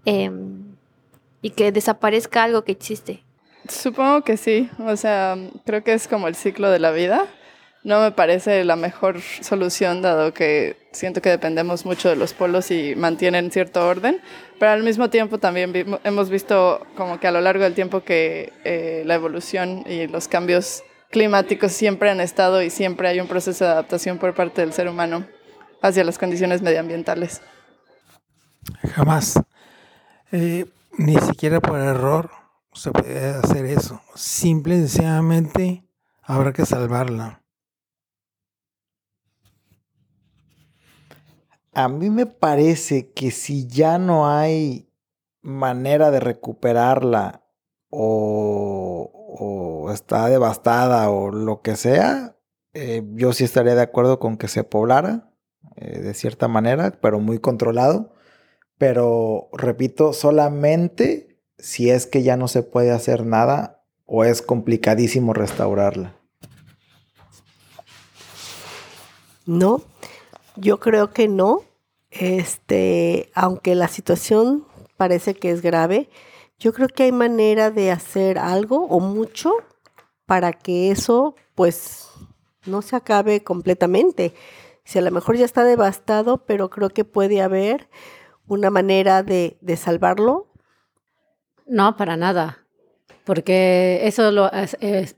em, 0.04 0.76
y 1.42 1.50
que 1.50 1.72
desaparezca 1.72 2.42
algo 2.44 2.62
que 2.64 2.72
existe. 2.72 3.22
Supongo 3.68 4.22
que 4.22 4.36
sí, 4.36 4.70
o 4.78 4.96
sea, 4.96 5.36
creo 5.64 5.82
que 5.82 5.92
es 5.92 6.06
como 6.08 6.28
el 6.28 6.34
ciclo 6.36 6.70
de 6.70 6.78
la 6.78 6.92
vida. 6.92 7.26
No 7.82 8.00
me 8.00 8.10
parece 8.10 8.64
la 8.64 8.74
mejor 8.74 9.20
solución 9.20 10.02
dado 10.02 10.34
que 10.34 10.76
siento 10.90 11.22
que 11.22 11.28
dependemos 11.30 11.84
mucho 11.84 12.08
de 12.08 12.16
los 12.16 12.32
polos 12.32 12.70
y 12.72 12.94
mantienen 12.96 13.50
cierto 13.52 13.86
orden, 13.86 14.20
pero 14.58 14.72
al 14.72 14.82
mismo 14.82 15.08
tiempo 15.10 15.38
también 15.38 15.72
vimo- 15.72 16.00
hemos 16.02 16.28
visto 16.28 16.84
como 16.96 17.20
que 17.20 17.28
a 17.28 17.30
lo 17.30 17.40
largo 17.40 17.62
del 17.62 17.74
tiempo 17.74 18.00
que 18.02 18.52
eh, 18.64 19.02
la 19.06 19.14
evolución 19.14 19.84
y 19.86 20.08
los 20.08 20.26
cambios 20.26 20.82
climáticos 21.10 21.70
siempre 21.72 22.10
han 22.10 22.20
estado 22.20 22.60
y 22.62 22.70
siempre 22.70 23.06
hay 23.08 23.20
un 23.20 23.28
proceso 23.28 23.64
de 23.64 23.70
adaptación 23.70 24.18
por 24.18 24.34
parte 24.34 24.62
del 24.62 24.72
ser 24.72 24.88
humano 24.88 25.24
hacia 25.88 26.04
las 26.04 26.18
condiciones 26.18 26.62
medioambientales. 26.62 27.40
Jamás. 28.94 29.40
Eh, 30.32 30.66
ni 30.98 31.16
siquiera 31.16 31.60
por 31.60 31.78
error 31.78 32.30
se 32.72 32.90
puede 32.90 33.28
hacer 33.30 33.64
eso. 33.66 34.00
Simple 34.14 34.76
y 34.76 34.78
sencillamente 34.80 35.84
habrá 36.22 36.52
que 36.52 36.66
salvarla. 36.66 37.42
A 41.72 41.88
mí 41.88 42.08
me 42.10 42.26
parece 42.26 43.12
que 43.12 43.30
si 43.30 43.66
ya 43.66 43.98
no 43.98 44.28
hay 44.30 44.90
manera 45.42 46.10
de 46.10 46.20
recuperarla 46.20 47.44
o, 47.90 49.10
o 49.38 49.92
está 49.92 50.28
devastada 50.28 51.10
o 51.10 51.30
lo 51.30 51.60
que 51.60 51.76
sea, 51.76 52.36
eh, 52.72 53.02
yo 53.12 53.32
sí 53.32 53.44
estaría 53.44 53.74
de 53.74 53.82
acuerdo 53.82 54.18
con 54.18 54.36
que 54.36 54.48
se 54.48 54.64
poblara 54.64 55.30
eh, 55.76 56.00
de 56.00 56.14
cierta 56.14 56.48
manera, 56.48 56.98
pero 57.00 57.20
muy 57.20 57.38
controlado. 57.38 58.12
Pero 58.78 59.48
repito, 59.52 60.12
solamente 60.12 61.40
si 61.58 61.90
es 61.90 62.06
que 62.06 62.22
ya 62.22 62.36
no 62.36 62.48
se 62.48 62.62
puede 62.62 62.90
hacer 62.90 63.24
nada 63.24 63.84
o 64.04 64.24
es 64.24 64.42
complicadísimo 64.42 65.32
restaurarla. 65.32 66.14
No, 69.46 69.82
yo 70.56 70.80
creo 70.80 71.12
que 71.12 71.28
no. 71.28 71.62
Este, 72.10 73.30
aunque 73.34 73.74
la 73.74 73.88
situación 73.88 74.66
parece 74.96 75.34
que 75.34 75.50
es 75.50 75.60
grave, 75.60 76.08
yo 76.58 76.72
creo 76.72 76.88
que 76.88 77.04
hay 77.04 77.12
manera 77.12 77.70
de 77.70 77.90
hacer 77.90 78.38
algo 78.38 78.86
o 78.86 79.00
mucho 79.00 79.52
para 80.24 80.52
que 80.52 80.90
eso 80.90 81.34
pues 81.54 82.08
no 82.64 82.82
se 82.82 82.96
acabe 82.96 83.42
completamente. 83.42 84.34
Si 84.86 84.98
a 84.98 85.02
lo 85.02 85.10
mejor 85.10 85.36
ya 85.36 85.44
está 85.44 85.64
devastado, 85.64 86.46
pero 86.46 86.70
creo 86.70 86.90
que 86.90 87.04
puede 87.04 87.42
haber 87.42 87.90
una 88.46 88.70
manera 88.70 89.22
de, 89.22 89.58
de 89.60 89.76
salvarlo. 89.76 90.52
No, 91.66 91.96
para 91.96 92.16
nada, 92.16 92.66
porque 93.24 94.02
eso 94.04 94.30
lo, 94.30 94.48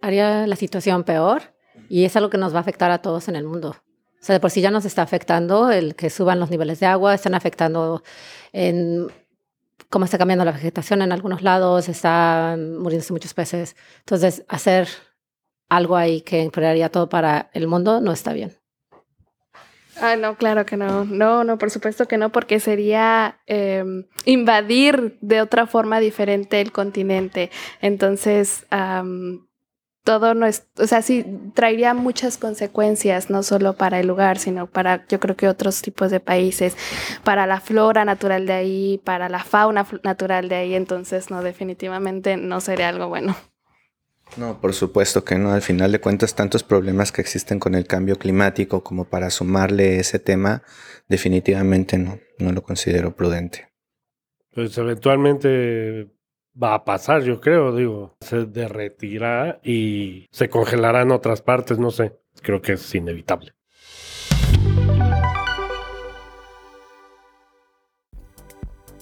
haría 0.01 0.47
la 0.47 0.57
situación 0.57 1.05
peor 1.05 1.55
y 1.91 2.07
es 2.07 2.17
algo 2.17 2.31
que 2.31 2.39
nos 2.39 2.55
va 2.55 2.59
a 2.59 2.61
afectar 2.63 2.91
a 2.91 3.03
todos 3.03 3.29
en 3.29 3.37
el 3.37 3.45
mundo. 3.45 3.77
O 4.21 4.25
sea, 4.25 4.33
de 4.33 4.41
por 4.41 4.51
sí 4.51 4.63
ya 4.63 4.71
nos 4.71 4.87
está 4.87 5.03
afectando 5.03 5.71
el 5.71 5.95
que 5.95 6.09
suban 6.09 6.41
los 6.41 6.49
niveles 6.49 6.81
de 6.81 6.87
agua, 6.87 7.15
están 7.15 7.35
afectando 7.35 8.03
en 8.55 9.09
cómo 9.91 10.07
está 10.07 10.17
cambiando 10.17 10.47
la 10.47 10.53
vegetación 10.53 11.03
en 11.03 11.13
algunos 11.13 11.43
lados, 11.43 11.91
están 11.91 12.79
muriéndose 12.79 13.13
muchos 13.13 13.35
peces. 13.35 13.77
Entonces, 13.99 14.43
hacer 14.49 14.89
algo 15.69 15.95
ahí 15.95 16.23
que 16.23 16.41
empeoraría 16.41 16.91
todo 16.91 17.11
para 17.11 17.51
el 17.53 17.67
mundo 17.67 18.01
no 18.01 18.13
está 18.13 18.33
bien. 18.33 18.57
Ah, 20.01 20.17
no, 20.17 20.37
claro 20.37 20.65
que 20.65 20.77
no. 20.77 21.05
No, 21.05 21.45
no, 21.45 21.59
por 21.59 21.71
supuesto 21.71 22.07
que 22.07 22.19
no, 22.19 22.31
porque 22.31 22.61
sería 22.61 23.41
em, 23.47 24.05
invadir 24.25 25.19
de 25.21 25.41
otra 25.41 25.67
forma 25.67 26.01
diferente 26.01 26.61
el 26.61 26.73
continente. 26.73 27.51
Entonces, 27.81 28.65
am, 28.71 29.49
todo 30.05 30.35
no 30.35 30.47
es, 30.47 30.67
o 30.79 30.87
sea, 30.87 31.03
sí, 31.03 31.25
traería 31.55 31.95
muchas 31.95 32.39
consecuencias, 32.39 33.29
no 33.29 33.43
solo 33.43 33.75
para 33.75 34.01
el 34.01 34.07
lugar, 34.07 34.39
sino 34.39 34.67
para, 34.67 35.07
yo 35.09 35.21
creo 35.21 35.37
que 35.37 35.49
otros 35.49 35.83
tipos 35.83 36.11
de 36.11 36.21
países, 36.21 36.77
para 37.25 37.47
la 37.47 37.61
flora 37.61 38.05
natural 38.05 38.47
de 38.47 38.53
ahí, 38.53 39.01
para 39.05 39.29
la 39.29 39.45
fauna 39.45 39.87
natural 40.05 40.49
de 40.49 40.55
ahí. 40.57 40.75
Entonces, 40.75 41.31
no, 41.31 41.43
definitivamente 41.43 42.37
no 42.37 42.61
sería 42.61 42.89
algo 42.89 43.09
bueno. 43.09 43.37
No, 44.37 44.61
por 44.61 44.75
supuesto 44.75 45.25
que 45.25 45.37
no. 45.37 45.53
Al 45.53 45.63
final 45.63 45.91
de 45.91 46.01
cuentas, 46.01 46.35
tantos 46.35 46.63
problemas 46.63 47.11
que 47.13 47.21
existen 47.21 47.59
con 47.59 47.75
el 47.75 47.87
cambio 47.87 48.17
climático 48.17 48.85
como 48.85 49.05
para 49.05 49.31
sumarle 49.31 49.99
ese 49.99 50.19
tema, 50.19 50.63
definitivamente 51.09 51.99
no, 51.99 52.19
no 52.39 52.53
lo 52.53 52.63
considero 52.63 53.17
prudente. 53.17 53.69
Pues 54.55 54.77
eventualmente 54.79 56.11
va 56.61 56.75
a 56.75 56.85
pasar, 56.85 57.23
yo 57.23 57.41
creo, 57.41 57.75
digo, 57.75 58.17
se 58.21 58.45
derretirá 58.45 59.61
y 59.63 60.27
se 60.31 60.49
congelará 60.49 61.03
en 61.03 61.13
otras 61.13 61.43
partes, 61.43 61.79
no 61.79 61.91
sé, 61.91 62.19
creo 62.43 62.61
que 62.61 62.73
es 62.73 62.95
inevitable. 62.95 63.55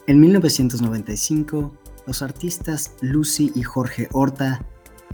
En 0.06 0.20
1995, 0.20 1.76
los 2.06 2.22
artistas 2.22 2.94
Lucy 3.00 3.50
y 3.56 3.62
Jorge 3.62 4.08
Horta, 4.12 4.64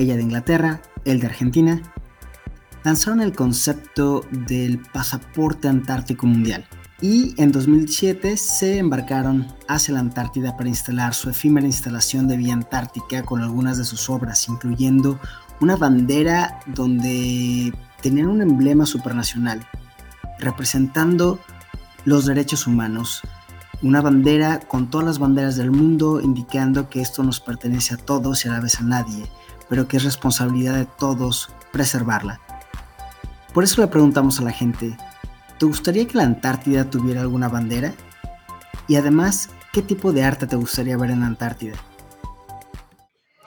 ella 0.03 0.17
de 0.17 0.23
Inglaterra, 0.23 0.83
él 1.05 1.21
de 1.21 1.27
Argentina, 1.27 1.83
lanzaron 2.85 3.21
el 3.21 3.33
concepto 3.33 4.25
del 4.31 4.81
pasaporte 4.93 5.69
antártico 5.69 6.27
mundial. 6.27 6.67
Y 7.01 7.35
en 7.37 7.51
2007 7.51 8.37
se 8.37 8.79
embarcaron 8.79 9.49
hacia 9.67 9.95
la 9.95 10.01
Antártida 10.01 10.57
para 10.57 10.69
instalar 10.69 11.15
su 11.15 11.31
efímera 11.31 11.67
instalación 11.67 12.29
de 12.29 12.37
vía 12.37 12.55
antártica 12.55 13.25
con 13.25 13.43
algunas 13.43 13.77
de 13.77 13.85
sus 13.85 14.09
obras, 14.09 14.49
incluyendo 14.49 15.19
una 15.61 15.75
bandera 15.75 16.61
donde 16.67 17.75
tenían 18.01 18.29
un 18.29 18.41
emblema 18.41 18.87
supranacional 18.87 19.67
representando 20.39 21.41
los 22.05 22.27
derechos 22.27 22.67
humanos, 22.69 23.23
una 23.83 24.01
bandera 24.01 24.61
con 24.61 24.89
todas 24.89 25.07
las 25.07 25.19
banderas 25.19 25.57
del 25.57 25.73
mundo 25.73 26.21
indicando 26.21 26.89
que 26.89 27.01
esto 27.01 27.23
nos 27.23 27.41
pertenece 27.41 27.95
a 27.95 27.97
todos 27.97 28.45
y 28.45 28.49
a 28.49 28.53
la 28.53 28.61
vez 28.61 28.79
a 28.79 28.83
nadie, 28.83 29.25
pero 29.73 29.89
que 29.89 29.97
es 29.97 30.05
responsabilidad 30.05 30.75
de 30.75 30.85
todos 30.85 31.49
preservarla. 31.73 32.43
Por 33.55 33.65
eso 33.65 33.81
le 33.81 33.87
preguntamos 33.87 34.39
a 34.39 34.45
la 34.45 34.51
gente, 34.51 34.99
¿te 35.59 35.65
gustaría 35.65 36.07
que 36.07 36.19
la 36.19 36.25
Antártida 36.25 36.91
tuviera 36.91 37.23
alguna 37.23 37.49
bandera? 37.49 37.95
Y 38.87 38.97
además, 38.97 39.49
¿qué 39.73 39.81
tipo 39.81 40.13
de 40.13 40.25
arte 40.25 40.47
te 40.47 40.57
gustaría 40.57 40.99
ver 40.99 41.09
en 41.09 41.21
la 41.21 41.27
Antártida? 41.27 41.77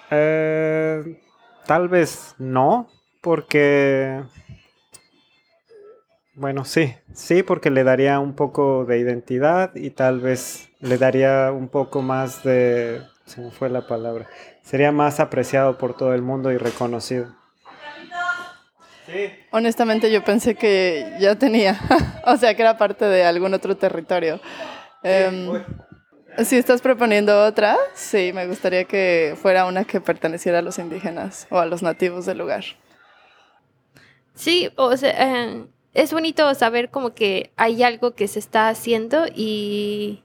Eh, 0.10 1.22
tal 1.68 1.90
vez 1.90 2.34
no, 2.40 2.88
porque... 3.22 4.24
Bueno, 6.34 6.66
sí, 6.66 6.96
sí, 7.14 7.44
porque 7.44 7.70
le 7.70 7.84
daría 7.84 8.20
un 8.20 8.34
poco 8.34 8.84
de 8.86 8.98
identidad 8.98 9.76
y 9.76 9.92
tal 9.92 10.22
vez 10.22 10.70
le 10.80 10.98
daría 10.98 11.52
un 11.52 11.68
poco 11.68 12.02
más 12.02 12.44
de... 12.44 13.04
Se 13.26 13.42
me 13.42 13.52
fue 13.52 13.70
la 13.70 13.86
palabra. 13.86 14.28
Sería 14.66 14.92
más 14.92 15.20
apreciado 15.20 15.78
por 15.78 15.96
todo 15.96 16.16
el 16.16 16.24
mundo 16.24 16.52
y 16.52 16.58
reconocido. 16.58 17.28
Honestamente 19.52 20.12
yo 20.12 20.24
pensé 20.24 20.56
que 20.56 21.16
ya 21.20 21.36
tenía, 21.36 21.80
o 22.26 22.36
sea 22.36 22.56
que 22.56 22.64
era 22.64 22.76
parte 22.76 23.06
de 23.06 23.24
algún 23.24 23.54
otro 23.54 23.78
territorio. 23.78 24.42
Em, 25.04 25.64
si 26.44 26.58
estás 26.58 26.82
proponiendo 26.82 27.46
otra, 27.46 27.78
sí, 27.94 28.32
me 28.34 28.48
gustaría 28.48 28.86
que 28.86 29.38
fuera 29.40 29.66
una 29.66 29.84
que 29.84 30.02
perteneciera 30.02 30.60
a 30.60 30.62
los 30.64 30.80
indígenas 30.80 31.46
o 31.52 31.60
a 31.60 31.68
los 31.68 31.84
nativos 31.84 32.26
del 32.26 32.40
lugar. 32.40 32.64
Sí, 34.34 34.72
o 34.76 34.98
sea, 34.98 35.12
eh, 35.12 35.66
es 35.94 36.12
bonito 36.12 36.52
saber 36.56 36.90
como 36.90 37.14
que 37.14 37.52
hay 37.56 37.84
algo 37.84 38.16
que 38.16 38.28
se 38.28 38.40
está 38.40 38.68
haciendo 38.70 39.28
y, 39.34 40.24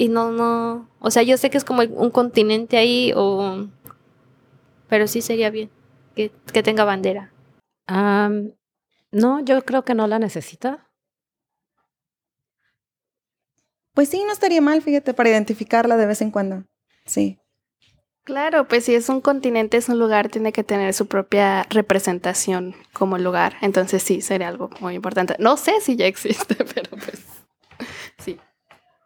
y 0.00 0.08
no, 0.08 0.32
no, 0.32 0.88
o 0.98 1.10
sea, 1.10 1.22
yo 1.22 1.36
sé 1.36 1.50
que 1.50 1.58
es 1.58 1.64
como 1.64 1.82
un 1.82 2.10
continente 2.10 2.78
ahí, 2.78 3.12
o, 3.14 3.68
pero 4.88 5.06
sí 5.06 5.20
sería 5.20 5.50
bien 5.50 5.70
que, 6.16 6.32
que 6.54 6.62
tenga 6.62 6.84
bandera. 6.84 7.34
No, 7.86 9.40
yo 9.44 9.62
creo 9.62 9.84
que 9.84 9.94
no 9.94 10.06
la 10.06 10.18
necesita. 10.18 10.88
Pues 13.92 14.08
sí, 14.08 14.24
no 14.24 14.32
estaría 14.32 14.62
mal, 14.62 14.80
fíjate, 14.80 15.12
para 15.12 15.28
identificarla 15.28 15.98
de 15.98 16.06
vez 16.06 16.22
en 16.22 16.30
cuando. 16.30 16.64
Sí. 17.04 17.38
Claro, 18.24 18.68
pues 18.68 18.86
si 18.86 18.94
es 18.94 19.10
un 19.10 19.20
continente, 19.20 19.76
es 19.76 19.90
un 19.90 19.98
lugar, 19.98 20.30
tiene 20.30 20.52
que 20.52 20.64
tener 20.64 20.94
su 20.94 21.08
propia 21.08 21.64
representación 21.68 22.74
como 22.94 23.18
lugar. 23.18 23.56
Entonces 23.60 24.02
sí, 24.02 24.22
sería 24.22 24.48
algo 24.48 24.70
muy 24.80 24.94
importante. 24.94 25.36
No 25.38 25.58
sé 25.58 25.82
si 25.82 25.96
ya 25.96 26.06
existe, 26.06 26.54
pero 26.74 26.88
pues 26.92 27.22
sí. 28.16 28.40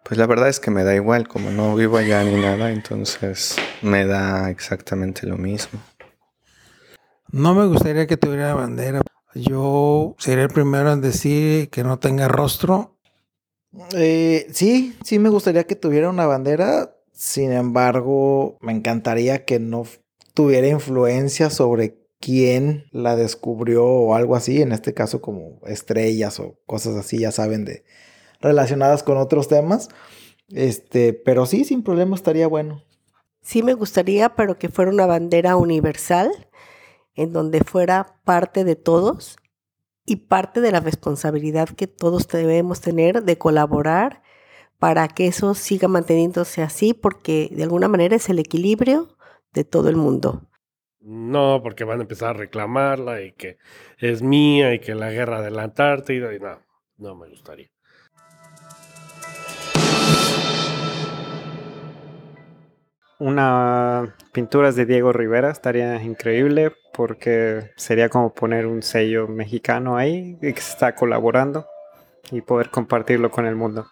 Pues 0.05 0.19
la 0.19 0.27
verdad 0.27 0.49
es 0.51 0.61
que 0.61 0.71
me 0.71 0.85
da 0.85 0.95
igual, 0.95 1.27
como 1.27 1.51
no 1.51 1.75
vivo 1.75 1.97
allá 1.97 2.23
ni 2.25 2.39
nada, 2.39 2.71
entonces 2.71 3.57
me 3.81 4.05
da 4.05 4.51
exactamente 4.51 5.27
lo 5.27 5.39
mismo. 5.39 5.81
No 7.33 7.55
me 7.55 7.67
gustaría 7.67 8.07
que 8.07 8.19
tuviera 8.19 8.55
bandera. 8.55 9.01
Yo 9.35 10.15
sería 10.19 10.45
el 10.45 10.51
primero 10.51 10.93
en 10.93 11.01
decir 11.01 11.71
que 11.71 11.83
no 11.83 11.99
tenga 11.99 12.29
rostro. 12.29 12.99
Eh, 13.97 14.47
sí, 14.53 14.95
sí 15.03 15.19
me 15.19 15.31
gustaría 15.31 15.65
que 15.65 15.75
tuviera 15.75 16.11
una 16.11 16.27
bandera. 16.27 16.95
Sin 17.13 17.53
embargo, 17.53 18.59
me 18.61 18.73
encantaría 18.73 19.47
que 19.47 19.59
no 19.59 19.85
tuviera 20.35 20.69
influencia 20.69 21.49
sobre 21.49 21.97
quién 22.21 22.85
la 22.93 23.17
descubrió 23.17 23.87
o 23.87 24.15
algo 24.15 24.37
así. 24.37 24.61
En 24.61 24.73
este 24.73 24.93
caso, 24.93 25.23
como 25.23 25.61
estrellas 25.67 26.39
o 26.41 26.61
cosas 26.67 26.95
así, 26.95 27.21
ya 27.21 27.33
saben, 27.33 27.65
de 27.65 27.85
relacionadas 28.45 29.03
con 29.03 29.17
otros 29.17 29.49
temas. 29.49 29.89
Este, 30.49 31.15
pero 31.15 31.47
sí, 31.47 31.65
sin 31.65 31.83
problema 31.83 32.15
estaría 32.15 32.47
bueno. 32.47 32.83
Sí 33.41 33.63
me 33.63 33.75
gustaría, 33.75 34.35
pero 34.37 34.59
que 34.59 34.69
fuera 34.69 34.91
una 34.91 35.07
bandera 35.07 35.57
universal, 35.57 36.31
en 37.15 37.33
donde 37.33 37.61
fuera 37.61 38.21
parte 38.25 38.65
de 38.65 38.77
todos 38.77 39.37
y 40.07 40.17
parte 40.17 40.61
de 40.61 40.71
la 40.71 40.81
responsabilidad 40.81 41.69
que 41.71 41.87
todos 41.87 42.29
debemos 42.29 42.81
tener 42.81 43.23
de 43.23 43.39
colaborar 43.39 44.23
para 44.79 45.09
que 45.09 45.27
eso 45.27 45.55
siga 45.55 45.89
manteniéndose 45.89 46.63
así, 46.63 46.93
porque 46.93 47.49
de 47.51 47.63
alguna 47.63 47.89
manera 47.89 48.17
es 48.17 48.29
el 48.29 48.39
equilibrio 48.39 49.17
de 49.55 49.65
todo 49.65 49.89
el 49.89 49.97
mundo. 49.97 50.43
No, 51.01 51.61
porque 51.63 51.85
van 51.85 52.01
a 52.01 52.03
empezar 52.03 52.31
a 52.31 52.39
reclamarla 52.39 53.23
y 53.23 53.33
que 53.33 53.59
es 53.99 54.23
mía 54.23 54.75
y 54.75 54.81
que 54.81 54.95
la 54.95 55.11
guerra 55.11 55.41
de 55.41 55.51
la 55.51 55.63
Antártida 55.63 56.35
y 56.35 56.41
no, 56.41 56.59
no 56.99 57.15
me 57.15 57.29
gustaría. 57.29 57.74
Una 63.25 64.15
pinturas 64.33 64.77
de 64.77 64.85
Diego 64.85 65.11
Rivera 65.11 65.51
estaría 65.51 66.03
increíble 66.03 66.73
porque 66.93 67.71
sería 67.75 68.11
como 68.11 68.35
poner 68.35 68.67
un 68.67 68.83
sello 68.83 69.29
mexicano 69.29 69.97
ahí 69.97 70.37
y 70.43 70.53
que 70.53 70.61
está 70.61 70.95
colaborando 70.95 71.67
y 72.31 72.43
poder 72.43 72.69
compartirlo 72.69 73.31
con 73.31 73.47
el 73.47 73.57
mundo. 73.57 73.87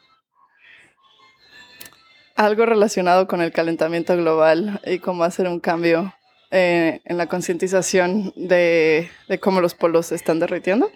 Algo 2.37 2.67
relacionado 2.67 3.27
con 3.27 3.41
el 3.41 3.53
calentamiento 3.53 4.15
global 4.19 4.83
y 4.85 4.99
cómo 4.99 5.25
hacer 5.25 5.49
un 5.49 5.61
cambio 5.61 6.13
eh, 6.51 7.01
en 7.07 7.17
la 7.17 7.27
concientización 7.27 8.35
de, 8.37 9.09
de 9.29 9.41
cómo 9.41 9.63
los 9.63 9.75
polos 9.75 10.09
se 10.09 10.15
están 10.15 10.41
derritiendo. 10.41 10.91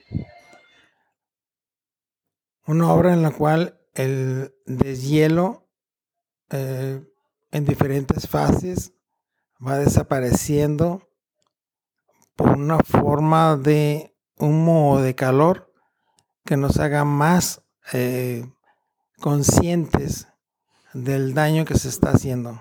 Una 2.66 2.92
obra 2.92 3.14
en 3.14 3.22
la 3.22 3.30
cual 3.30 3.80
el 3.94 4.52
deshielo 4.66 5.70
eh, 6.50 7.00
en 7.50 7.64
diferentes 7.64 8.28
fases 8.28 8.92
va 9.64 9.78
desapareciendo 9.78 11.02
por 12.34 12.50
una 12.50 12.78
forma 12.80 13.56
de 13.56 14.14
humo 14.38 14.92
o 14.92 15.00
de 15.00 15.14
calor 15.14 15.72
que 16.44 16.56
nos 16.56 16.78
haga 16.78 17.04
más 17.04 17.62
eh, 17.92 18.46
conscientes 19.20 20.28
del 20.92 21.34
daño 21.34 21.64
que 21.64 21.78
se 21.78 21.88
está 21.88 22.10
haciendo. 22.10 22.60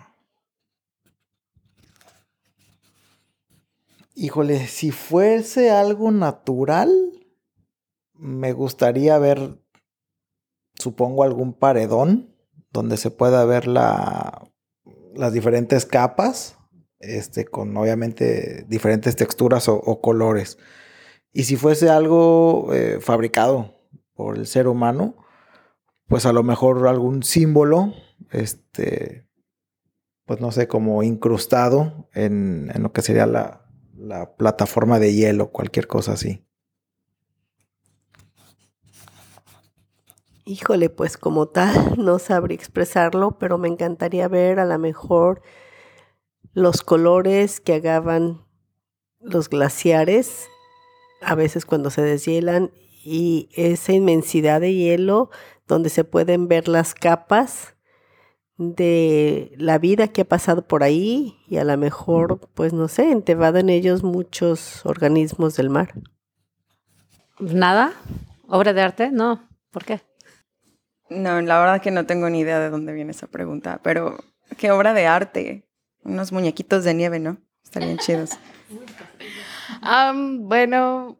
Híjole, 4.15 4.67
si 4.67 4.91
fuese 4.91 5.71
algo 5.71 6.09
natural, 6.09 6.89
me 8.13 8.53
gustaría 8.53 9.17
ver, 9.17 9.61
supongo, 10.75 11.23
algún 11.23 11.53
paredón 11.53 12.33
donde 12.71 12.95
se 12.95 13.11
pueda 13.11 13.43
ver 13.43 13.67
la, 13.67 14.49
las 15.15 15.33
diferentes 15.33 15.85
capas, 15.85 16.57
este, 16.99 17.45
con 17.45 17.75
obviamente 17.77 18.65
diferentes 18.67 19.15
texturas 19.15 19.67
o, 19.67 20.01
colores. 20.01 20.57
Y 21.31 21.43
si 21.43 21.55
fuese 21.55 21.89
algo 21.89 22.73
eh, 22.73 22.99
fabricado 23.01 23.73
por 24.13 24.37
el 24.37 24.47
ser 24.47 24.67
humano, 24.67 25.15
pues 26.07 26.25
a 26.25 26.33
lo 26.33 26.43
mejor 26.43 26.87
algún 26.87 27.23
símbolo, 27.23 27.93
este, 28.31 29.27
pues 30.25 30.39
no 30.39 30.51
sé, 30.51 30.67
como 30.67 31.03
incrustado 31.03 32.09
en, 32.13 32.71
en 32.73 32.83
lo 32.83 32.93
que 32.93 33.01
sería 33.01 33.25
la, 33.25 33.65
la 33.97 34.35
plataforma 34.35 34.99
de 34.99 35.13
hielo, 35.13 35.51
cualquier 35.51 35.87
cosa 35.87 36.13
así. 36.13 36.45
Híjole, 40.47 40.91
pues 40.91 41.17
como 41.17 41.47
tal, 41.47 41.95
no 41.97 42.19
sabría 42.19 42.55
expresarlo, 42.55 43.37
pero 43.39 43.57
me 43.57 43.67
encantaría 43.67 44.27
ver 44.27 44.59
a 44.59 44.65
lo 44.65 44.77
mejor 44.77 45.41
los 46.53 46.83
colores 46.83 47.59
que 47.59 47.73
agaban 47.73 48.45
los 49.19 49.49
glaciares, 49.49 50.47
a 51.21 51.33
veces 51.33 51.65
cuando 51.65 51.89
se 51.89 52.03
deshielan, 52.03 52.71
y 53.03 53.49
esa 53.53 53.93
inmensidad 53.93 54.61
de 54.61 54.73
hielo 54.73 55.29
donde 55.67 55.89
se 55.89 56.03
pueden 56.03 56.47
ver 56.47 56.67
las 56.67 56.93
capas 56.93 57.75
de 58.57 59.51
la 59.57 59.79
vida 59.79 60.07
que 60.07 60.21
ha 60.21 60.25
pasado 60.25 60.67
por 60.67 60.83
ahí 60.83 61.37
y 61.47 61.57
a 61.57 61.63
lo 61.63 61.77
mejor, 61.77 62.39
pues 62.53 62.71
no 62.71 62.87
sé, 62.87 63.11
entebadan 63.11 63.69
ellos 63.69 64.03
muchos 64.03 64.85
organismos 64.85 65.55
del 65.55 65.69
mar. 65.69 65.93
¿Nada? 67.39 67.93
¿Obra 68.47 68.73
de 68.73 68.81
arte? 68.81 69.11
No. 69.11 69.49
¿Por 69.71 69.83
qué? 69.83 70.01
No, 71.09 71.39
la 71.41 71.59
verdad 71.59 71.81
que 71.81 71.91
no 71.91 72.05
tengo 72.05 72.29
ni 72.29 72.39
idea 72.39 72.59
de 72.59 72.69
dónde 72.69 72.93
viene 72.93 73.11
esa 73.11 73.27
pregunta, 73.27 73.79
pero 73.83 74.17
qué 74.57 74.71
obra 74.71 74.93
de 74.93 75.05
arte. 75.07 75.63
Unos 76.03 76.31
muñequitos 76.31 76.83
de 76.83 76.93
nieve, 76.93 77.19
¿no? 77.19 77.37
Estarían 77.63 77.97
chidos. 77.99 78.31
Bueno, 80.39 81.17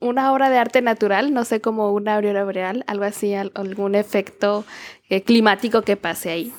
una 0.00 0.32
obra 0.32 0.50
de 0.50 0.58
arte 0.58 0.82
natural, 0.82 1.32
no 1.32 1.44
sé, 1.44 1.60
como 1.60 1.92
una 1.92 2.16
aurora 2.16 2.44
boreal, 2.44 2.84
algo 2.86 3.04
así, 3.04 3.34
al- 3.34 3.52
algún 3.54 3.94
efecto 3.94 4.64
eh, 5.08 5.22
climático 5.22 5.82
que 5.82 5.96
pase 5.96 6.30
ahí. 6.30 6.52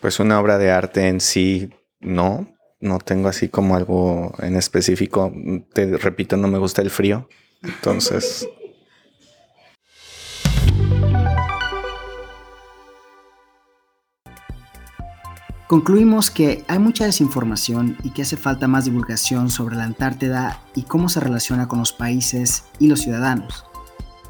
Pues 0.00 0.20
una 0.20 0.38
obra 0.40 0.58
de 0.58 0.70
arte 0.70 1.08
en 1.08 1.20
sí, 1.20 1.70
no. 2.00 2.54
No 2.80 2.98
tengo 2.98 3.28
así 3.28 3.48
como 3.48 3.74
algo 3.74 4.32
en 4.38 4.54
específico. 4.54 5.32
Te 5.72 5.96
repito, 5.96 6.36
no 6.36 6.46
me 6.46 6.58
gusta 6.58 6.80
el 6.82 6.90
frío. 6.90 7.28
Entonces, 7.62 8.48
Concluimos 15.68 16.30
que 16.30 16.64
hay 16.66 16.78
mucha 16.78 17.04
desinformación 17.04 17.98
y 18.02 18.08
que 18.08 18.22
hace 18.22 18.38
falta 18.38 18.66
más 18.66 18.86
divulgación 18.86 19.50
sobre 19.50 19.76
la 19.76 19.84
Antártida 19.84 20.62
y 20.74 20.84
cómo 20.84 21.10
se 21.10 21.20
relaciona 21.20 21.68
con 21.68 21.78
los 21.78 21.92
países 21.92 22.64
y 22.78 22.86
los 22.86 23.00
ciudadanos. 23.00 23.66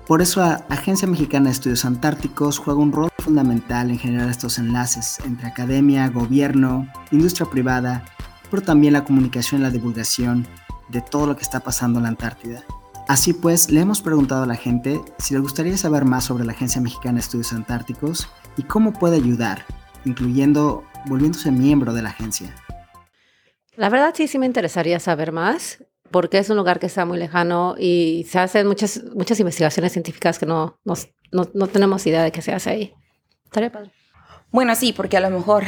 Por 0.09 0.20
eso 0.20 0.40
la 0.40 0.64
Agencia 0.68 1.07
Mexicana 1.07 1.44
de 1.44 1.53
Estudios 1.53 1.85
Antárticos 1.85 2.59
juega 2.59 2.81
un 2.81 2.90
rol 2.90 3.11
fundamental 3.20 3.88
en 3.92 4.01
generar 4.01 4.29
estos 4.29 4.59
enlaces 4.59 5.18
entre 5.24 5.46
academia, 5.46 6.09
gobierno, 6.09 6.88
industria 7.12 7.48
privada, 7.48 8.04
pero 8.50 8.62
también 8.62 8.94
la 8.94 9.04
comunicación 9.04 9.60
y 9.60 9.65
la 9.65 9.71
divulgación 9.71 10.44
de 10.88 11.02
todo 11.02 11.29
lo 11.29 11.37
que 11.37 11.42
está 11.42 11.60
pasando 11.60 12.00
en 12.00 12.02
la 12.02 12.08
Antártida. 12.08 12.65
Así 13.06 13.33
pues, 13.33 13.71
le 13.71 13.81
hemos 13.81 14.02
preguntado 14.02 14.42
a 14.42 14.46
la 14.46 14.56
gente 14.56 15.00
si 15.19 15.35
le 15.35 15.40
gustaría 15.40 15.79
saber 15.79 16.04
más 16.04 16.25
sobre 16.25 16.44
la 16.44 16.50
Agencia 16.50 16.81
Mexicana 16.81 17.15
de 17.15 17.21
Estudios 17.21 17.52
Antárticos 17.52 18.29
y 18.56 18.65
cómo 18.65 18.92
puede 18.92 19.15
ayudar, 19.15 19.65
incluyendo 20.04 20.83
volviéndose 21.09 21.50
miembro 21.50 21.92
de 21.92 22.02
la 22.02 22.11
agencia. 22.11 22.54
La 23.77 23.88
verdad 23.90 24.13
sí, 24.17 24.27
sí 24.29 24.38
me 24.38 24.46
interesaría 24.46 24.98
saber 25.00 25.33
más, 25.33 25.85
porque 26.11 26.38
es 26.38 26.50
un 26.50 26.56
lugar 26.56 26.79
que 26.81 26.87
está 26.87 27.04
muy 27.04 27.19
lejano 27.19 27.77
y 27.79 28.27
se 28.29 28.38
hacen 28.38 28.67
muchas, 28.67 29.02
muchas 29.15 29.38
investigaciones 29.40 29.92
científicas 29.92 30.38
que 30.38 30.46
no, 30.46 30.79
no, 30.85 30.94
no, 31.33 31.48
no 31.54 31.67
tenemos 31.69 32.06
idea 32.06 32.23
de 32.25 32.33
qué 32.33 32.42
se 32.42 32.52
hace 32.52 32.71
ahí. 32.71 32.94
Estaría 33.44 33.71
padre. 33.71 33.92
Bueno, 34.50 34.75
sí, 34.75 34.92
porque 34.92 35.17
a 35.17 35.21
lo 35.21 35.31
mejor 35.31 35.65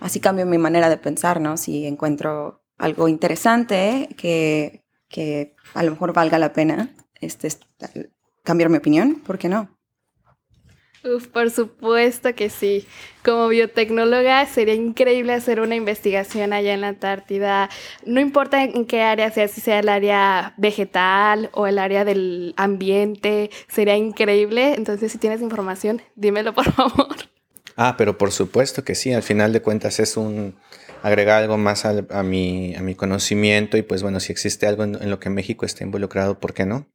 así 0.00 0.20
cambio 0.20 0.44
mi 0.46 0.58
manera 0.58 0.88
de 0.88 0.96
pensar, 0.98 1.40
¿no? 1.40 1.56
Si 1.56 1.86
encuentro 1.86 2.62
algo 2.78 3.08
interesante 3.08 4.08
que, 4.18 4.82
que 5.08 5.54
a 5.74 5.82
lo 5.82 5.92
mejor 5.92 6.12
valga 6.12 6.38
la 6.38 6.52
pena 6.52 6.90
este, 7.20 7.46
est- 7.46 7.62
cambiar 8.42 8.68
mi 8.68 8.76
opinión, 8.78 9.22
¿por 9.24 9.38
qué 9.38 9.48
no? 9.48 9.75
Uf, 11.06 11.28
por 11.28 11.50
supuesto 11.50 12.34
que 12.34 12.50
sí. 12.50 12.86
Como 13.24 13.48
biotecnóloga 13.48 14.44
sería 14.46 14.74
increíble 14.74 15.34
hacer 15.34 15.60
una 15.60 15.76
investigación 15.76 16.52
allá 16.52 16.74
en 16.74 16.80
la 16.80 16.88
Antártida. 16.88 17.70
No 18.04 18.20
importa 18.20 18.64
en 18.64 18.86
qué 18.86 19.02
área 19.02 19.30
sea, 19.30 19.46
si 19.46 19.60
sea 19.60 19.78
el 19.78 19.88
área 19.88 20.54
vegetal 20.56 21.50
o 21.52 21.66
el 21.66 21.78
área 21.78 22.04
del 22.04 22.54
ambiente, 22.56 23.50
sería 23.68 23.96
increíble. 23.96 24.74
Entonces, 24.74 25.12
si 25.12 25.18
tienes 25.18 25.42
información, 25.42 26.02
dímelo 26.16 26.54
por 26.54 26.72
favor. 26.72 27.14
Ah, 27.76 27.94
pero 27.96 28.18
por 28.18 28.32
supuesto 28.32 28.82
que 28.84 28.94
sí. 28.94 29.12
Al 29.12 29.22
final 29.22 29.52
de 29.52 29.62
cuentas 29.62 30.00
es 30.00 30.16
un 30.16 30.56
agregar 31.02 31.42
algo 31.42 31.56
más 31.56 31.84
a, 31.84 32.22
mi, 32.24 32.74
a 32.74 32.82
mi 32.82 32.94
conocimiento 32.96 33.76
y 33.76 33.82
pues 33.82 34.02
bueno, 34.02 34.18
si 34.18 34.32
existe 34.32 34.66
algo 34.66 34.82
en, 34.82 35.00
en 35.00 35.10
lo 35.10 35.20
que 35.20 35.30
México 35.30 35.66
esté 35.66 35.84
involucrado, 35.84 36.40
¿por 36.40 36.52
qué 36.52 36.66
no? 36.66 36.88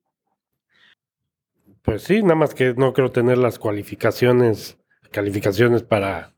Pues 1.84 2.04
sí, 2.04 2.22
nada 2.22 2.36
más 2.36 2.54
que 2.54 2.74
no 2.76 2.94
quiero 2.94 3.12
tener 3.12 3.38
las 3.38 3.58
cualificaciones, 3.58 4.78
calificaciones 5.12 5.84
para 5.84 6.36